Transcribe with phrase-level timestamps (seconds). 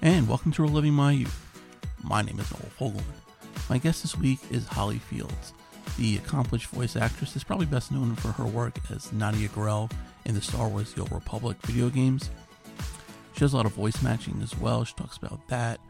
[0.00, 1.60] and welcome to Reliving My Youth.
[2.04, 3.02] My name is Noel Fogelman.
[3.68, 5.52] My guest this week is Holly Fields.
[5.98, 9.90] The accomplished voice actress is probably best known for her work as Nadia Grell
[10.24, 12.30] in the Star Wars The Old Republic video games.
[13.34, 14.84] She does a lot of voice matching as well.
[14.84, 15.80] She talks about that.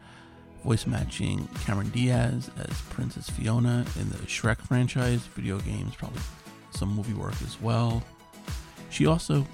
[0.63, 6.21] Voice matching Cameron Diaz as Princess Fiona in the Shrek franchise, video games, probably
[6.71, 8.01] some movie work as well.
[8.89, 9.45] She also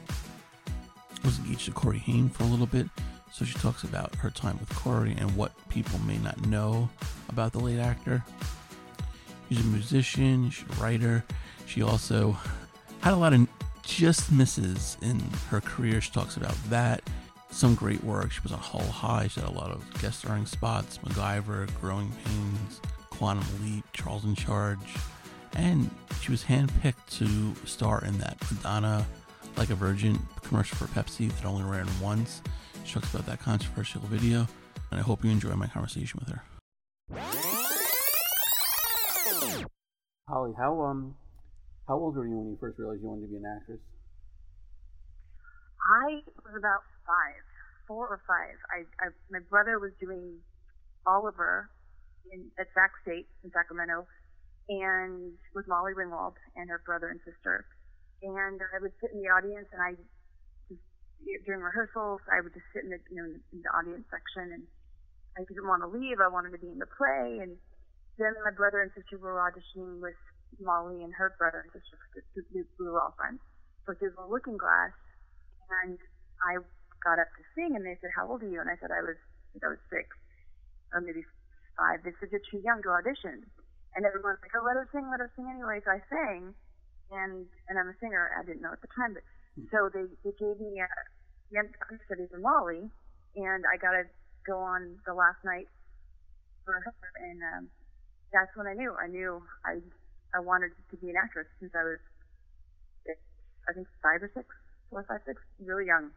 [1.26, 2.88] was engaged to Corey Haim for a little bit,
[3.36, 6.90] so she talks about her time with Corey and what people may not know
[7.28, 8.24] about the late actor.
[9.50, 11.22] She's a musician, she's a writer.
[11.66, 12.38] She also
[13.02, 13.46] had a lot of
[13.84, 16.00] just misses in her career.
[16.00, 17.04] She talks about that.
[17.50, 18.32] Some great work.
[18.32, 19.28] She was on Hull High.
[19.28, 22.80] She had a lot of guest starring spots MacGyver, Growing Pains,
[23.10, 24.80] Quantum Leap, Charles in Charge.
[25.56, 25.90] And
[26.22, 29.06] she was handpicked to star in that Madonna
[29.58, 32.42] Like a Virgin commercial for Pepsi that only ran once.
[32.86, 34.48] She talks about that controversial video,
[34.92, 36.44] and I hope you enjoy my conversation with her.
[40.30, 41.16] Holly, how um,
[41.88, 43.80] how old were you when you first realized you wanted to be an actress?
[45.82, 47.42] I was about five,
[47.88, 48.54] four or five.
[48.70, 50.38] I, I my brother was doing
[51.08, 51.70] Oliver
[52.32, 54.06] in at Sac State in Sacramento,
[54.70, 57.66] and with Molly Ringwald and her brother and sister.
[58.22, 59.94] And I would sit in the audience, and I
[61.46, 64.64] during rehearsals, I would just sit in the you know in the audience section, and
[65.38, 66.22] I didn't want to leave.
[66.22, 67.58] I wanted to be in the play, and
[68.18, 70.18] then my brother and sister were auditioning with
[70.62, 71.98] Molly and her brother and sister.
[72.54, 73.42] We, we were all friends
[73.84, 74.94] for the Looking Glass,
[75.84, 75.98] and
[76.46, 76.62] I
[77.04, 79.02] got up to sing, and they said, "How old are you?" And I said, "I
[79.02, 80.10] was I think I was six,
[80.94, 81.26] or maybe
[81.78, 82.02] five.
[82.06, 83.46] They said you're too young to audition."
[83.96, 86.54] And everyone's like, "Oh, let her sing, let her sing anyway." So I sang,
[87.12, 88.32] and and I'm a singer.
[88.34, 89.24] I didn't know at the time, but
[89.58, 89.68] hmm.
[89.74, 90.90] so they they gave me a
[91.52, 91.68] young
[92.06, 92.90] studies in Molly,
[93.36, 94.04] and I got to
[94.46, 95.68] go on the last night
[96.66, 97.64] for her, and um,
[98.34, 98.94] that's when I knew.
[98.96, 99.80] I knew I
[100.36, 102.02] I wanted to be an actress since I was,
[103.08, 104.44] I think five or six,
[104.90, 106.12] four, five, six, really young.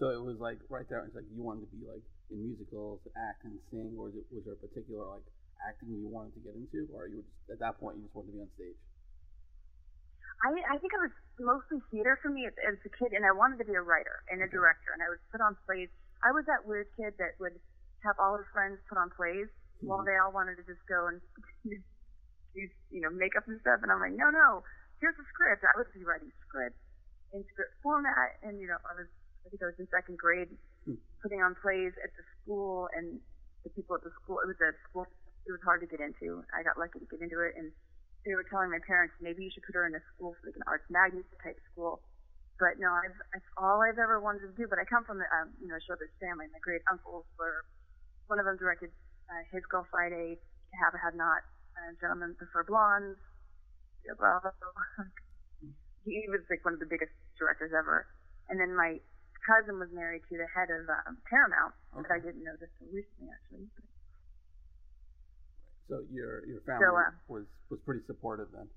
[0.00, 1.04] So it was like right there.
[1.04, 2.00] It's like you wanted to be like
[2.30, 5.26] in musicals, act and sing, or was, it, was there a particular like
[5.68, 8.32] acting you wanted to get into, or you just, at that point you just wanted
[8.32, 8.78] to be on stage?
[10.44, 13.34] I, I think it was mostly theater for me as, as a kid, and I
[13.34, 15.90] wanted to be a writer and a director, and I would put on plays.
[16.22, 17.58] I was that weird kid that would
[18.06, 19.90] have all her friends put on plays mm-hmm.
[19.90, 21.18] while they all wanted to just go and
[22.54, 24.62] use, you know, makeup and stuff, and I'm like, no, no,
[25.02, 25.66] here's a script.
[25.66, 26.78] I would be writing scripts
[27.34, 29.10] in script format, and you know, I was,
[29.42, 30.54] I think I was in second grade,
[30.86, 30.98] mm-hmm.
[31.22, 33.18] putting on plays at the school, and
[33.66, 35.06] the people at the school, it was a school,
[35.46, 36.46] it was hard to get into.
[36.54, 37.74] I got lucky to get into it, and
[38.28, 40.62] they were telling my parents maybe you should put her in a school like an
[40.68, 42.04] arts magnet type school.
[42.60, 44.68] But no, I've, it's all I've ever wanted to do.
[44.68, 46.44] But I come from a um, you know a showbiz family.
[46.52, 47.64] My great uncles were
[48.28, 48.92] one of them directed
[49.32, 50.36] uh, His Girl Friday,
[50.76, 51.40] Have or Have Not,
[51.80, 53.16] uh, Gentlemen Prefer Blondes.
[56.08, 58.08] He was like one of the biggest directors ever.
[58.48, 58.96] And then my
[59.44, 62.00] cousin was married to the head of um, Paramount, okay.
[62.00, 63.68] but I didn't know this until recently actually.
[63.76, 63.84] But
[65.88, 68.68] so your your family so, uh, was was pretty supportive then.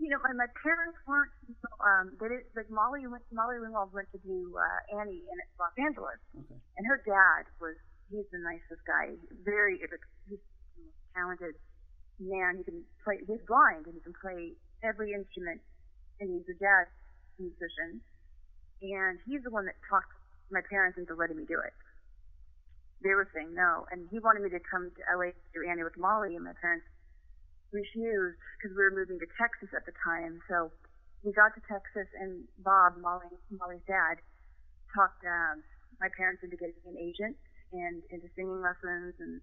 [0.00, 1.34] You know, my, my parents weren't.
[1.84, 5.76] Um, they did like Molly went, Molly Ringwald went to do uh, Annie in Los
[5.76, 6.56] Angeles, okay.
[6.56, 7.76] and her dad was
[8.08, 9.12] he's the nicest guy.
[9.44, 11.54] Very he's the most talented
[12.16, 12.56] man.
[12.56, 13.20] He can play.
[13.20, 15.60] He's blind and he can play every instrument,
[16.20, 16.88] and he's a jazz
[17.36, 18.00] musician.
[18.80, 20.14] And he's the one that talked
[20.54, 21.74] my parents into letting me do it
[23.02, 23.86] they were saying no.
[23.90, 26.56] And he wanted me to come to LA to do Annie with Molly, and my
[26.60, 26.86] parents
[27.70, 30.40] refused because we were moving to Texas at the time.
[30.48, 30.72] So
[31.22, 34.18] we got to Texas, and Bob, Molly, Molly's dad,
[34.94, 35.62] talked um,
[36.00, 37.36] my parents into getting an agent
[37.72, 39.40] and into singing lessons and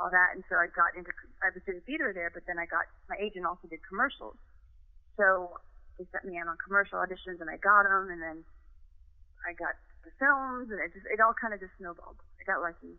[0.00, 0.34] all that.
[0.34, 1.10] And so I got into,
[1.42, 4.38] I was doing theater there, but then I got, my agent also did commercials.
[5.18, 5.58] So
[5.98, 8.38] they sent me out on commercial auditions, and I got them, and then
[9.42, 12.62] I got the films, and it just, it all kind of just snowballed I got
[12.62, 12.96] lucky.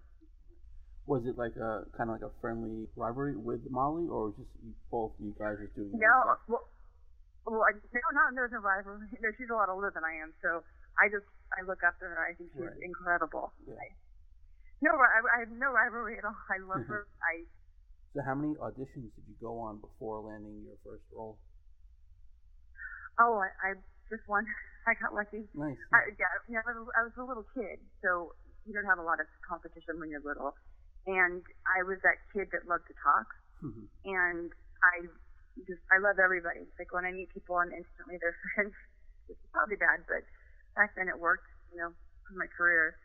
[1.07, 4.53] Was it like a kind of like a friendly rivalry with Molly, or was just
[4.94, 5.89] both you guys just doing?
[5.97, 6.69] No, well,
[7.50, 9.09] well, I, no, not there's no rivalry.
[9.24, 10.62] No, she's a lot older than I am, so
[11.01, 12.21] I just I look up to her.
[12.21, 12.77] I think she's right.
[12.85, 13.57] incredible.
[13.65, 13.74] Yeah.
[13.74, 13.89] I,
[14.85, 16.38] no, I, I have no rivalry at all.
[16.47, 17.07] I love her.
[17.25, 17.50] I.
[18.13, 21.38] So, how many auditions did you go on before landing your first role?
[23.19, 23.69] Oh, I, I
[24.09, 24.45] just one.
[24.87, 25.45] I got lucky.
[25.53, 25.77] Nice.
[25.93, 26.63] I, yeah, yeah.
[26.65, 28.33] I was, I was a little kid, so
[28.65, 30.55] you don't have a lot of competition when you're little.
[31.07, 33.27] And I was that kid that loved to talk.
[33.63, 33.87] Mm-hmm.
[34.07, 34.49] And
[34.83, 35.07] I
[35.67, 36.63] just, I love everybody.
[36.79, 38.75] Like when I meet people I'm instantly they're friends,
[39.27, 40.23] which is probably bad, but
[40.75, 41.91] back then it worked, you know,
[42.27, 42.95] for my career.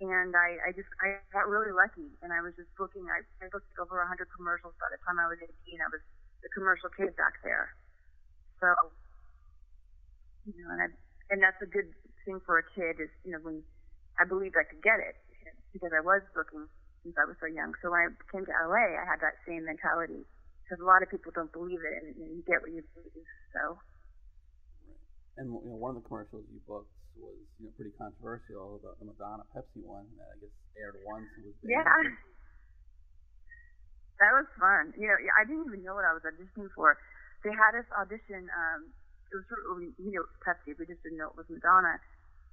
[0.00, 3.06] and I, I just I got really lucky, and I was just booking.
[3.06, 5.54] I, I booked over 100 commercials by the time I was 18.
[5.78, 6.02] I was
[6.42, 7.70] the commercial kid back there.
[8.60, 8.68] So,
[10.44, 10.88] you know, and I,
[11.30, 11.88] and that's a good
[12.24, 13.62] thing for a kid is you know when
[14.20, 15.16] I believed I could get it
[15.72, 16.70] because I was booking
[17.02, 17.74] since I was so young.
[17.82, 20.24] So when I came to LA, I had that same mentality
[20.64, 23.28] because a lot of people don't believe it, and, and you get what you believe.
[23.52, 23.76] So.
[25.36, 28.80] And you know, one of the commercials you booked was you know pretty controversial.
[28.80, 31.74] The, the Madonna Pepsi one that I guess aired once was banned.
[31.74, 32.16] Yeah.
[34.22, 34.94] That was fun.
[34.94, 36.94] You know, I didn't even know what I was auditioning for.
[37.42, 38.46] They had us audition.
[38.46, 38.94] Um,
[39.34, 40.78] it was you know Pepsi.
[40.78, 41.98] We just didn't know it was Madonna.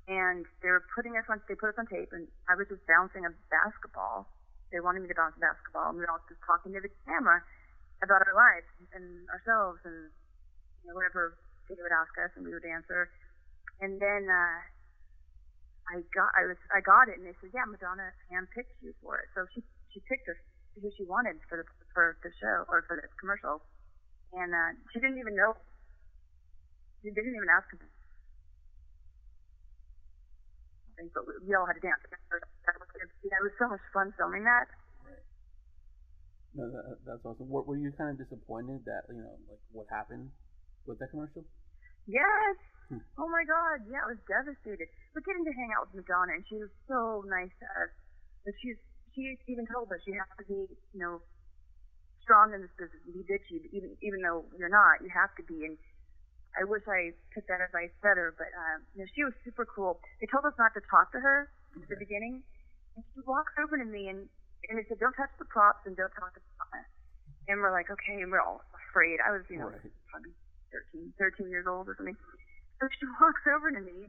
[0.09, 1.39] And they were putting us on.
[1.45, 4.25] They put us on tape, and I was just bouncing a basketball.
[4.73, 6.89] They wanted me to bounce a basketball, and we were all just talking to the
[7.05, 7.45] camera
[8.01, 8.67] about our lives
[8.97, 10.09] and ourselves, and
[10.81, 11.37] you know whatever
[11.69, 13.13] they would ask us, and we would answer
[13.81, 14.57] and then uh,
[15.89, 19.17] I got I was I got it, and they said, yeah, Madonna handpicked you for
[19.19, 19.27] it.
[19.33, 20.37] So she she picked us
[20.77, 23.65] who she wanted for the for the show or for the commercial,
[24.37, 25.57] and uh, she didn't even know.
[27.01, 27.81] She didn't even ask him.
[31.01, 31.97] But we, we all had to dance.
[32.05, 32.13] It
[33.41, 34.69] was so much fun filming that.
[36.53, 37.49] No, that, that's awesome.
[37.49, 40.29] Were, were you kind of disappointed that you know like what happened
[40.85, 41.47] with that commercial?
[42.05, 42.55] Yes,
[42.91, 43.01] hmm.
[43.17, 44.91] oh my God, yeah, I was devastated.
[45.15, 47.91] But getting to hang out with Madonna, and she was so nice to us.
[48.43, 48.77] But she's
[49.15, 51.23] she even told us you have to be, you know,
[52.21, 55.43] strong in this business and be bitchy, even even though you're not, you have to
[55.47, 55.65] be.
[55.65, 55.79] And
[56.59, 59.99] I wish I took that advice better, but um, you know, she was super cool.
[60.19, 61.83] They told us not to talk to her okay.
[61.83, 62.43] at the beginning,
[62.95, 64.27] and she walks over to me and
[64.69, 66.83] and they said, "Don't touch the props and don't talk to Madonna."
[67.49, 68.61] And we're like, okay, and we're all
[68.91, 69.17] afraid.
[69.23, 69.81] I was, you know, right.
[70.13, 70.31] probably
[70.93, 72.15] 13, 13 years old or something.
[72.79, 74.07] So she walks over to me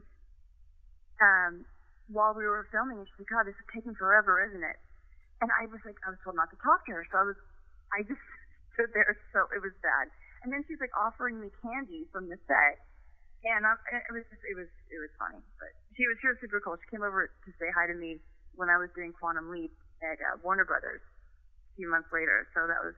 [1.17, 1.65] um,
[2.11, 4.77] while we were filming, and she's like, "God, this is taking forever, isn't it?"
[5.41, 7.39] And I was like, I was told not to talk to her, so I was,
[7.91, 8.21] I just
[8.75, 10.07] stood there, so it was bad.
[10.43, 12.83] And then she's like offering me candy from the set,
[13.47, 15.39] and um, it was just, it was, it was funny.
[15.55, 16.75] But she was, she was super cool.
[16.83, 18.19] She came over to say hi to me
[18.59, 19.71] when I was doing Quantum Leap
[20.03, 22.47] at uh, Warner Brothers a few months later.
[22.51, 22.95] So that was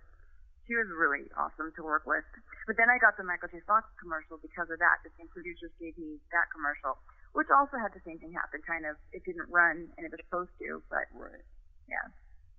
[0.65, 2.25] she was really awesome to work with.
[2.65, 3.62] But then I got the Michael J.
[3.69, 5.06] Fox commercial because of that.
[5.06, 6.98] The same producers gave me that commercial,
[7.38, 8.65] which also had the same thing happen.
[8.65, 11.45] Kind of, it didn't run and it was supposed to, but right.
[11.86, 12.06] Yeah.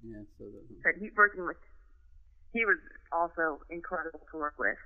[0.07, 0.23] Yeah.
[0.39, 0.65] So that.
[0.87, 1.59] But he working with,
[2.57, 2.81] he was
[3.13, 4.81] also incredible to work with.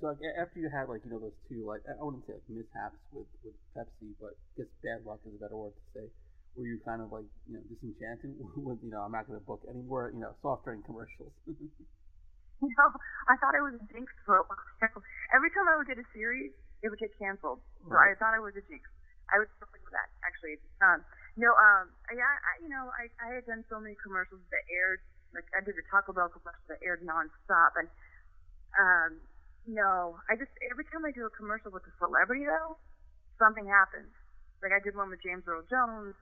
[0.00, 2.44] So like, after you had like you know those two like I wouldn't say like
[2.52, 6.06] mishaps with with Pepsi, but I guess bad luck is a better word to say
[6.54, 8.36] were you kind of like you know disenchanted
[8.66, 11.32] with you know I'm not going to book any more you know soft drink commercials?
[11.48, 12.84] no,
[13.26, 15.02] I thought it was a jinx for a while.
[15.32, 16.52] Every time I would get a series,
[16.84, 17.64] it would get canceled.
[17.88, 18.12] So right.
[18.12, 18.84] I thought it was a jinx.
[19.32, 20.60] I was with that actually.
[20.84, 21.00] Um,
[21.34, 25.00] no, um, yeah, I, you know, I I had done so many commercials that aired.
[25.34, 27.90] Like I did the Taco Bell commercial that aired nonstop, and
[28.78, 29.10] um,
[29.66, 32.78] no, I just every time I do a commercial with a celebrity though,
[33.38, 34.14] something happens.
[34.62, 36.14] Like I did one with James Earl Jones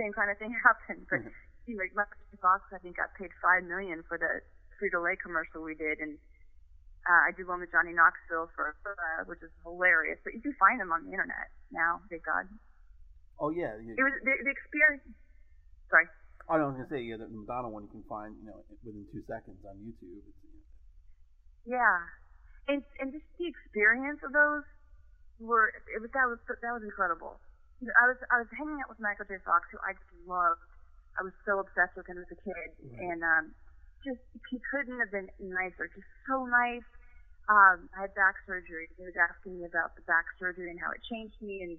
[0.00, 1.04] same kind of thing happened.
[1.12, 1.68] But mm-hmm.
[1.68, 4.40] you know, Michael Fox I think got paid five million for the
[4.80, 6.16] Frito Lay commercial we did, and
[7.04, 10.16] uh, I did one with Johnny Knoxville for, uh, which is hilarious.
[10.24, 12.00] But you can find them on the internet now.
[12.08, 12.48] Thank God.
[13.36, 13.76] Oh yeah.
[13.80, 15.04] You, it was the, the experience.
[15.92, 16.08] Sorry.
[16.50, 19.22] I was gonna say yeah, the Madonna one you can find you know within two
[19.30, 20.18] seconds on YouTube.
[20.18, 21.78] It's, you know.
[21.78, 21.98] Yeah,
[22.66, 24.66] and and just the experience of those
[25.38, 27.38] were it was that was that was incredible.
[27.80, 29.38] I was I was hanging out with Michael J.
[29.46, 30.60] Fox, who I just loved.
[31.18, 32.98] I was so obsessed with him as a kid, right.
[32.98, 33.44] and um,
[34.04, 35.86] just he couldn't have been nicer.
[35.86, 36.86] Just so nice.
[37.48, 38.86] Um, I had back surgery.
[38.94, 41.78] He was asking me about the back surgery and how it changed me, and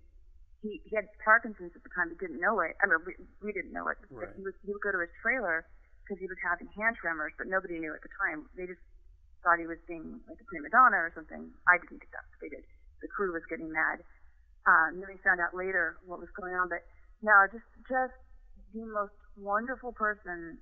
[0.61, 2.13] he he had Parkinson's at the time.
[2.13, 2.77] He didn't know it.
[2.81, 3.97] I mean, we, we didn't know it.
[4.09, 4.29] Right.
[4.37, 5.65] He was he would go to his trailer
[6.05, 8.45] because he was having hand tremors, but nobody knew at the time.
[8.53, 8.81] They just
[9.41, 11.49] thought he was being like a prima donna or something.
[11.65, 12.65] I didn't think that's what they did.
[13.01, 14.05] The crew was getting mad.
[14.69, 16.69] Um, then we found out later what was going on.
[16.69, 16.85] But
[17.25, 18.13] no, just just
[18.77, 20.61] the most wonderful person,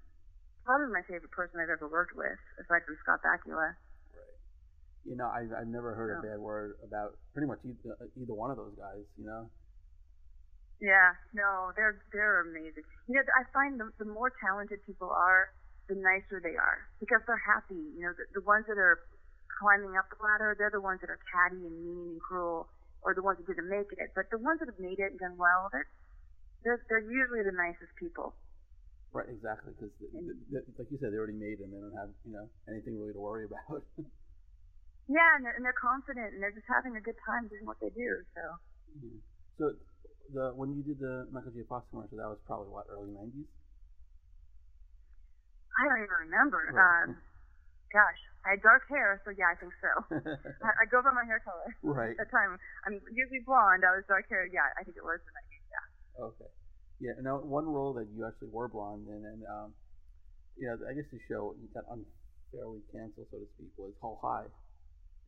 [0.63, 3.75] probably my favorite person I've ever worked with, aside from Scott Bakula.
[4.15, 4.39] Right.
[5.03, 8.47] You know, I've I've never heard a bad word about pretty much either, either one
[8.47, 9.03] of those guys.
[9.19, 9.51] You know.
[10.79, 12.87] Yeah, no, they're they're amazing.
[13.11, 15.51] You know, I find the the more talented people are,
[15.91, 17.83] the nicer they are because they're happy.
[17.99, 19.03] You know, the, the ones that are
[19.59, 22.71] climbing up the ladder, they're the ones that are catty and mean and cruel
[23.03, 24.15] or the ones that didn't make it.
[24.15, 25.89] But the ones that have made it and done well, they're
[26.63, 28.39] they're, they're usually the nicest people.
[29.11, 29.91] Right, exactly, because
[30.79, 33.11] like you said, they already made it and they don't have you know anything really
[33.11, 33.83] to worry about.
[35.11, 37.83] yeah, and they're, and they're confident and they're just having a good time doing what
[37.83, 38.23] they do.
[38.31, 38.43] So.
[38.95, 39.19] Mm-hmm.
[39.59, 39.75] So
[40.33, 41.65] the when you did the Michael J.
[41.67, 43.49] Fox commercial, that was probably what early '90s.
[45.79, 46.59] I don't even remember.
[46.69, 47.07] Right.
[47.07, 47.17] Um,
[47.93, 49.91] gosh, I had dark hair, so yeah, I think so.
[50.65, 51.71] I, I go by my hair color.
[51.81, 52.13] Right.
[52.13, 53.87] At the time, I'm usually blonde.
[53.87, 54.45] I was dark hair.
[54.49, 55.65] Yeah, I think it was the '90s.
[55.69, 56.29] Yeah.
[56.29, 56.51] Okay.
[56.99, 57.15] Yeah.
[57.23, 59.73] Now, one role that you actually were blonde in, and um,
[60.59, 64.51] you know, I guess the show got unfairly canceled, so to speak, was Hull High.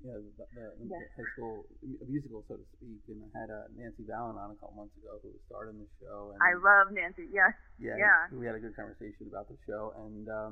[0.02, 1.14] Know, the, the, the yes.
[1.14, 1.70] high school
[2.10, 5.22] musical, so to speak, and I had uh, Nancy Valen on a couple months ago
[5.22, 6.34] who was starring the show.
[6.34, 7.30] And, I love Nancy.
[7.30, 7.54] Yes.
[7.78, 8.02] Yeah.
[8.02, 8.34] Yeah.
[8.34, 10.52] We had a good conversation about the show, and um,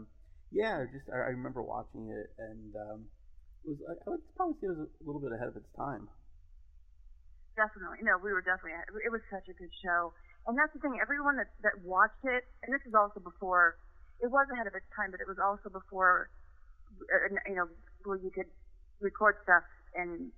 [0.53, 2.99] yeah, just I, I remember watching it, and um,
[3.65, 6.05] it was I would probably say it was a little bit ahead of its time.
[7.57, 8.77] Definitely, no, we were definitely.
[9.01, 10.13] It was such a good show,
[10.45, 11.01] and that's the thing.
[11.01, 13.81] Everyone that that watched it, and this is also before
[14.21, 16.29] it was ahead of its time, but it was also before,
[17.01, 17.67] uh, you know,
[18.03, 18.51] where you could
[19.01, 19.63] record stuff
[19.95, 20.31] and,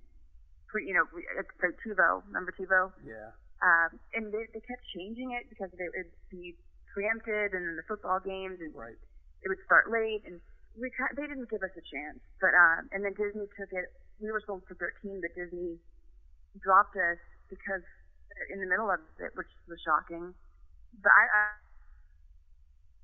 [0.86, 1.04] you know,
[1.38, 2.24] it's like TiVo.
[2.26, 2.92] Remember TiVo?
[3.04, 3.36] Yeah.
[3.60, 6.56] Um, and they, they kept changing it because they would be
[6.90, 8.98] preempted, and then the football games, and right.
[9.44, 10.42] it would start late, and
[10.74, 12.18] we they didn't give us a chance.
[12.40, 13.92] But um, and then Disney took it.
[14.18, 15.78] We were sold for 13, but Disney
[16.58, 17.84] dropped us because
[18.52, 20.34] in the middle of it, which was shocking.
[20.98, 21.42] But I, I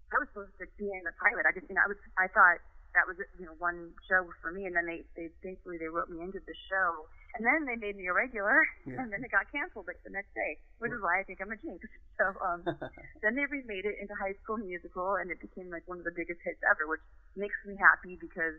[0.08, 1.44] I was supposed to be in the pilot.
[1.44, 2.60] I didn't, you know, I was, I thought
[2.97, 6.09] that was, you know, one show for me, and then they, they thankfully they wrote
[6.09, 7.04] me into the show,
[7.37, 8.97] and then they made me a regular, yeah.
[9.00, 11.52] and then it got canceled like the next day, which is why I think I'm
[11.52, 11.85] a jinx.
[12.18, 12.66] So um,
[13.23, 16.11] then they remade it into High School Musical, and it became like one of the
[16.11, 17.04] biggest hits ever, which
[17.38, 18.59] makes me happy because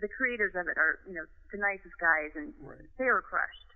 [0.00, 2.80] the creators of it are, you know, the nicest guys, and right.
[2.96, 3.68] they were crushed.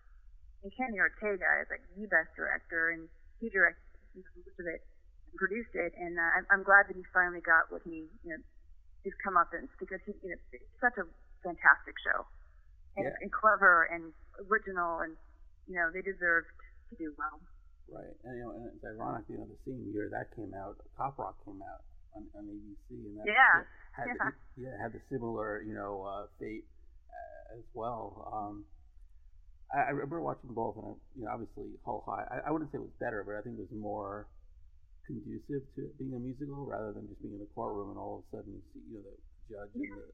[0.65, 3.13] And Kenny Ortega is like the best director, and
[3.45, 3.85] he directed
[4.17, 4.81] most of it
[5.29, 8.31] and produced it, and uh, I'm, I'm glad that he finally got what he, you
[8.33, 8.41] know,
[9.05, 11.07] his comeuppance because he, you know, it's such a
[11.43, 12.27] fantastic show,
[12.97, 13.23] and, yeah.
[13.25, 14.13] and clever and
[14.49, 15.17] original, and
[15.69, 16.49] you know, they deserved
[16.91, 17.41] to do well.
[17.91, 20.79] Right, and you know, and it's ironic, you know, the same year that came out,
[20.97, 21.83] Cop Rock came out
[22.15, 24.31] on, on ABC, and that yeah, had yeah.
[24.31, 26.65] The, yeah had the similar, you know, uh, fate
[27.11, 28.31] uh, as well.
[28.31, 28.65] Um,
[29.75, 32.27] I, I remember watching both, and I, you know, obviously Hull High.
[32.31, 34.27] I, I wouldn't say it was better, but I think it was more
[35.11, 38.23] conducive to it being a musical rather than just being in a courtroom and all
[38.23, 40.07] of a sudden you see you know the judge and the,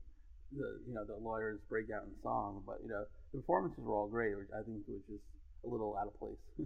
[0.56, 2.64] the you know the lawyers break out in song.
[2.64, 4.32] But you know the performances were all great.
[4.32, 5.26] Which I think it was just
[5.64, 6.40] a little out of place.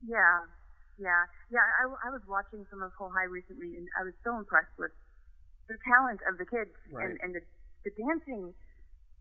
[0.00, 0.48] yeah,
[0.96, 1.22] yeah,
[1.52, 1.66] yeah.
[1.84, 4.96] I, I was watching some of Hull High recently, and I was so impressed with
[5.68, 7.04] the talent of the kids right.
[7.04, 7.42] and, and the
[7.84, 8.56] the dancing.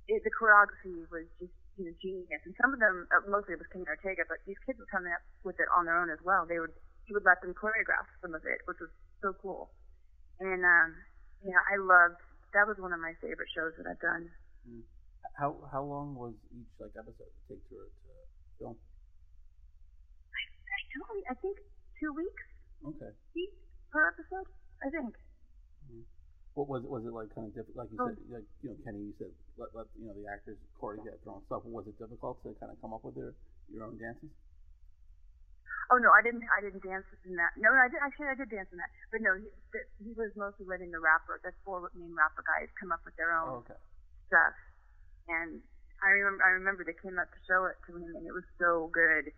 [0.09, 3.61] It, the choreography was just you know genius, and some of them, uh, mostly it
[3.61, 6.17] was Kenny Ortega, but these kids were coming up with it on their own as
[6.25, 6.49] well.
[6.49, 6.73] They would
[7.09, 8.93] he would let them choreograph some of it, which was
[9.25, 9.73] so cool.
[10.37, 10.93] And um,
[11.41, 12.21] yeah, I loved
[12.53, 14.29] that was one of my favorite shows that I've done.
[14.69, 14.85] Mm.
[15.33, 18.09] How how long was each like episode take to to
[18.61, 18.77] film?
[18.77, 21.25] I, I don't.
[21.33, 21.57] I think
[21.97, 22.45] two weeks.
[22.85, 23.11] Okay.
[23.33, 23.57] Each
[23.89, 24.47] per episode,
[24.85, 25.17] I think.
[25.89, 26.05] Mm.
[26.53, 26.89] What was it?
[26.93, 27.77] Was it like kind of difficult?
[27.77, 28.13] Like you oh.
[28.13, 31.33] said, like you know, Kenny, you said let let you know the actors choreograph their
[31.33, 31.65] own stuff.
[31.65, 33.33] Was it difficult to kind of come up with their
[33.73, 34.29] your own dances?
[35.89, 36.45] Oh no, I didn't.
[36.53, 37.57] I didn't dance in that.
[37.57, 38.93] No, I did, actually I did dance in that.
[39.09, 39.49] But no, he,
[40.05, 43.33] he was mostly letting the rapper, the four main rapper guys, come up with their
[43.33, 43.81] own oh, okay.
[44.29, 44.53] stuff.
[45.25, 45.65] And
[46.05, 48.45] I remember, I remember they came up to show it to him, and it was
[48.61, 49.33] so good.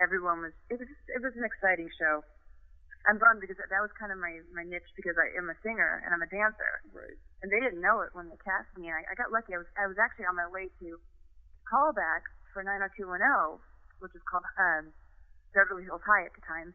[0.00, 0.56] Everyone was.
[0.72, 0.88] It was.
[0.88, 2.24] It was an exciting show.
[3.04, 6.00] I'm bummed because that was kind of my my niche because I am a singer
[6.04, 6.80] and I'm a dancer.
[6.96, 7.16] Right.
[7.44, 8.88] And they didn't know it when they cast me.
[8.88, 9.52] And I, I got lucky.
[9.52, 10.96] I was I was actually on my way to
[11.68, 12.24] callback
[12.56, 13.60] for 90210,
[14.00, 14.92] which is called um,
[15.54, 16.74] Beverly Hills High at the time,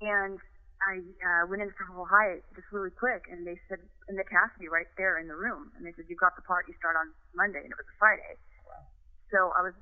[0.00, 0.38] and
[0.78, 4.26] I uh, went in for Hull High just really quick, and they said, and they
[4.26, 6.70] cast me right there in the room, and they said, "You got the part.
[6.70, 8.38] You start on Monday," and it was a Friday.
[8.62, 8.86] Wow.
[9.34, 9.74] So I was,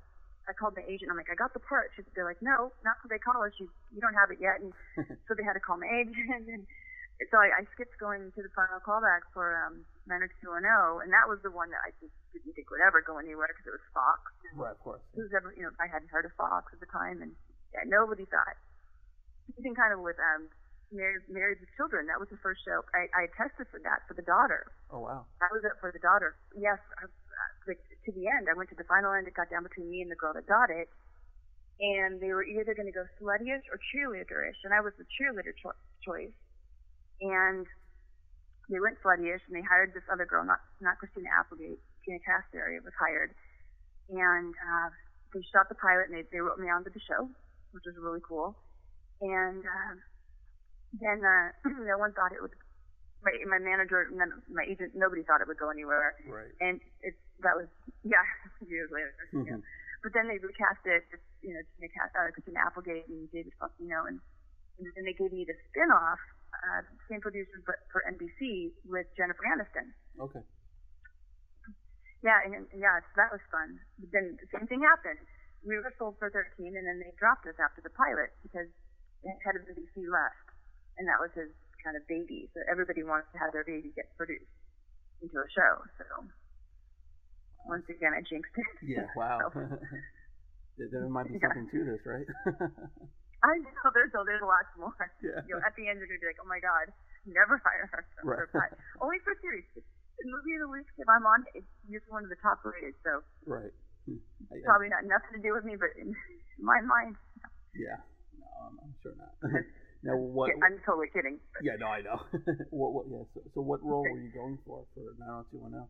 [0.48, 1.12] I called my agent.
[1.12, 3.52] I'm like, "I got the part." She, they're like, "No, not till they call us.
[3.60, 4.72] You, you don't have it yet." And
[5.28, 6.64] so they had to call my agent, and
[7.28, 11.40] so I, I skipped going to the final callback for um, 90210, and that was
[11.40, 14.20] the one that I just didn't think would ever go anywhere because it was Fox.
[14.52, 15.00] Right, of course.
[15.16, 17.32] Who's ever, you know, I hadn't heard of Fox at the time, and
[17.76, 18.56] yeah, nobody thought.
[19.60, 20.48] Even kind of with um,
[20.90, 22.80] Married, Married with Children, that was the first show.
[22.96, 24.72] I, I tested for that for the daughter.
[24.88, 25.28] Oh wow.
[25.44, 26.34] That was it for the daughter.
[26.56, 27.06] Yes, I,
[27.68, 28.48] like to the end.
[28.48, 29.28] I went to the final end.
[29.28, 30.88] It got down between me and the girl that got it,
[31.78, 35.52] and they were either going to go sluttyish or cheerleaderish, and I was the cheerleader
[35.60, 36.34] cho- choice.
[37.20, 37.66] And
[38.70, 41.78] they went sluttyish, and they hired this other girl, not not Christina Applegate.
[42.02, 43.34] Tina Caspary was hired,
[44.08, 44.88] and uh,
[45.34, 47.28] they shot the pilot and they, they wrote me onto the show,
[47.72, 48.56] which was really cool.
[49.20, 49.94] And uh,
[51.00, 51.46] then uh,
[51.88, 52.54] no one thought it would.
[53.24, 56.14] My, my manager, none, my agent, nobody thought it would go anywhere.
[56.28, 56.52] Right.
[56.60, 57.66] And it's that was
[58.04, 58.22] yeah
[58.64, 59.12] years later.
[59.34, 59.60] Mm-hmm.
[60.04, 61.02] But then they recast it,
[61.42, 64.22] you know, Tina, uh, Christina Applegate and David Faustino, and,
[64.78, 66.20] and then they gave me the spin-off,
[66.54, 69.90] uh, same producers but for NBC with Jennifer Aniston.
[70.20, 70.44] Okay.
[72.22, 73.82] Yeah, and, and yeah, so that was fun.
[73.98, 75.18] But then the same thing happened.
[75.64, 78.68] We were sold for 13, and then they dropped us after the pilot because
[79.22, 80.46] the head of NBC left,
[80.98, 81.50] and that was his
[81.82, 82.50] kind of baby.
[82.54, 84.50] So everybody wants to have their baby get produced
[85.22, 85.74] into a show.
[85.98, 86.06] So
[87.66, 88.70] once again, I jinxed it.
[88.86, 89.50] Yeah, wow.
[89.50, 89.58] so,
[90.78, 92.26] there might be something to this, right?
[93.44, 94.96] I know there's oh, a, there's lots more.
[95.22, 95.44] Yeah.
[95.46, 96.90] You know, at the end you're gonna be like, oh my god,
[97.28, 98.42] never hire her for right.
[98.42, 98.78] a pilot.
[98.98, 99.66] Only for series.
[99.76, 102.96] The movie of the week if I'm on, it's just one of the top rated.
[103.04, 103.70] So right.
[104.06, 104.22] Hmm.
[104.62, 106.14] Probably not nothing to do with me, but in
[106.62, 107.18] my mind.
[107.74, 107.98] Yeah.
[108.38, 108.46] No,
[108.78, 109.34] I'm sure not.
[110.06, 110.54] now what?
[110.54, 111.42] Yeah, I'm totally kidding.
[111.52, 111.66] But.
[111.66, 112.22] Yeah, no, I know.
[112.70, 112.94] what?
[112.94, 113.04] What?
[113.10, 113.26] Yeah.
[113.34, 115.82] So, so what role were you going for for 90210?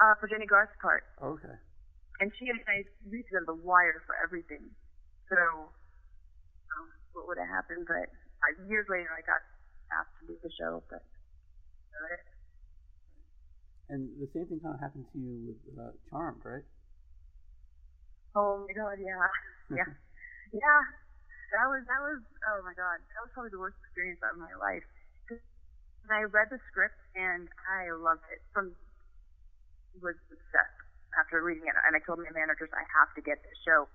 [0.00, 1.04] Uh, for Jennie Garth's part.
[1.22, 1.56] Okay.
[2.20, 4.68] And she and I reached on the wire for everything.
[5.30, 7.86] So, um, what would have happened?
[7.86, 8.10] But
[8.42, 9.40] uh, years later, I got
[9.94, 11.06] asked to do the show, but.
[13.90, 16.62] And the same thing kind of happened to you with uh, Charmed, right?
[18.38, 19.26] Oh my god, yeah,
[19.82, 19.90] yeah,
[20.54, 20.82] yeah.
[21.58, 24.54] That was that was oh my god, that was probably the worst experience of my
[24.62, 24.86] life.
[25.34, 28.38] And I read the script and I loved it.
[28.54, 28.78] From
[29.98, 30.80] was obsessed
[31.18, 33.90] after reading it, and I told my managers I have to get this show.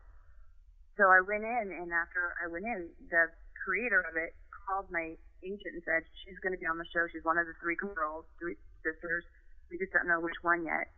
[1.00, 3.32] So I went in, and after I went in, the
[3.64, 7.08] creator of it called my agent and said she's going to be on the show.
[7.08, 9.24] She's one of the three girls, three sisters
[9.70, 10.90] we just don't know which one yet.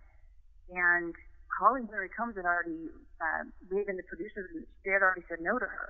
[0.70, 1.16] And
[1.60, 5.24] Holly Marie Combs had already, uh, we had been the producers, and they had already
[5.30, 5.90] said no to her.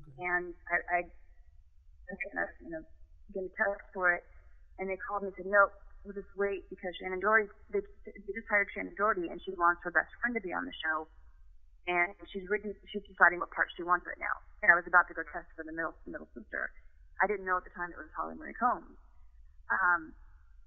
[0.00, 0.24] Okay.
[0.24, 2.82] And I, I, I you know,
[3.34, 4.24] getting a test for it,
[4.78, 5.68] and they called me and said, no,
[6.04, 9.82] we'll just wait because Shannen Doherty, they, they just hired Shannen Doherty, and she wants
[9.84, 11.06] her best friend to be on the show.
[11.90, 14.36] And she's written, she's deciding what part she wants right now.
[14.62, 16.70] And I was about to go test for the middle, middle sister.
[17.18, 18.94] I didn't know at the time it was Holly Marie Combs.
[19.66, 20.14] Um,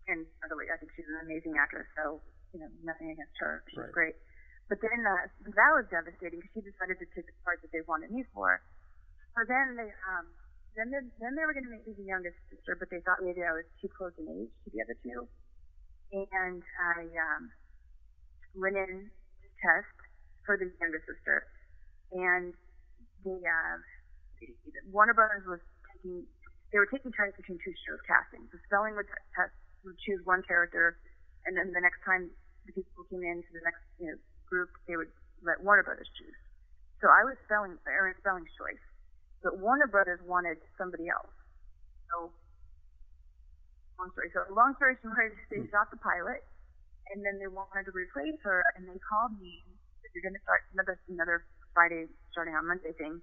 [0.07, 1.87] and by the way, I think she's an amazing actress.
[1.97, 2.21] So
[2.53, 3.65] you know, nothing against her.
[3.67, 3.91] She's right.
[3.91, 4.15] great.
[4.71, 7.85] But then uh, that was devastating because she decided to take the part that they
[7.85, 8.63] wanted me for.
[9.37, 10.25] So then they um
[10.73, 13.23] then they, then they were going to make me the youngest sister, but they thought
[13.23, 15.27] maybe I was too close in age to the other two.
[16.11, 17.43] And I um
[18.55, 19.95] went in to test
[20.47, 21.45] for the younger sister,
[22.15, 22.53] and
[23.27, 23.75] the uh,
[24.89, 25.59] Warner Brothers was
[25.91, 26.23] taking
[26.71, 28.47] they were taking turns between two shows casting.
[28.51, 29.07] The spelling would
[29.86, 30.98] would choose one character,
[31.45, 32.30] and then the next time
[32.65, 34.17] the people came in to the next you know,
[34.50, 35.13] group, they would
[35.45, 36.36] let Warner Brothers choose.
[37.00, 38.82] So I was spelling Aaron Spelling's choice,
[39.45, 41.30] but Warner Brothers wanted somebody else.
[42.10, 42.34] So
[44.02, 44.34] long story.
[44.34, 46.41] So long story short, they shot the pilot,
[47.13, 49.62] and then they wanted to replace her, and they called me.
[50.02, 51.38] Said, You're going to start another another
[51.78, 53.21] Friday starting on Monday thing.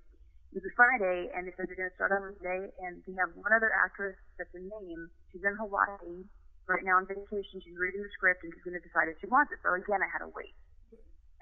[0.52, 3.16] It was a Friday, and they said they're going to start on Monday, and they
[3.16, 5.08] have one other actress that's a name.
[5.32, 6.28] She's in Hawaii
[6.70, 7.58] right now on vacation.
[7.62, 9.58] She's reading the script and she's going to decide if she wants it.
[9.62, 10.54] So again, I had to wait.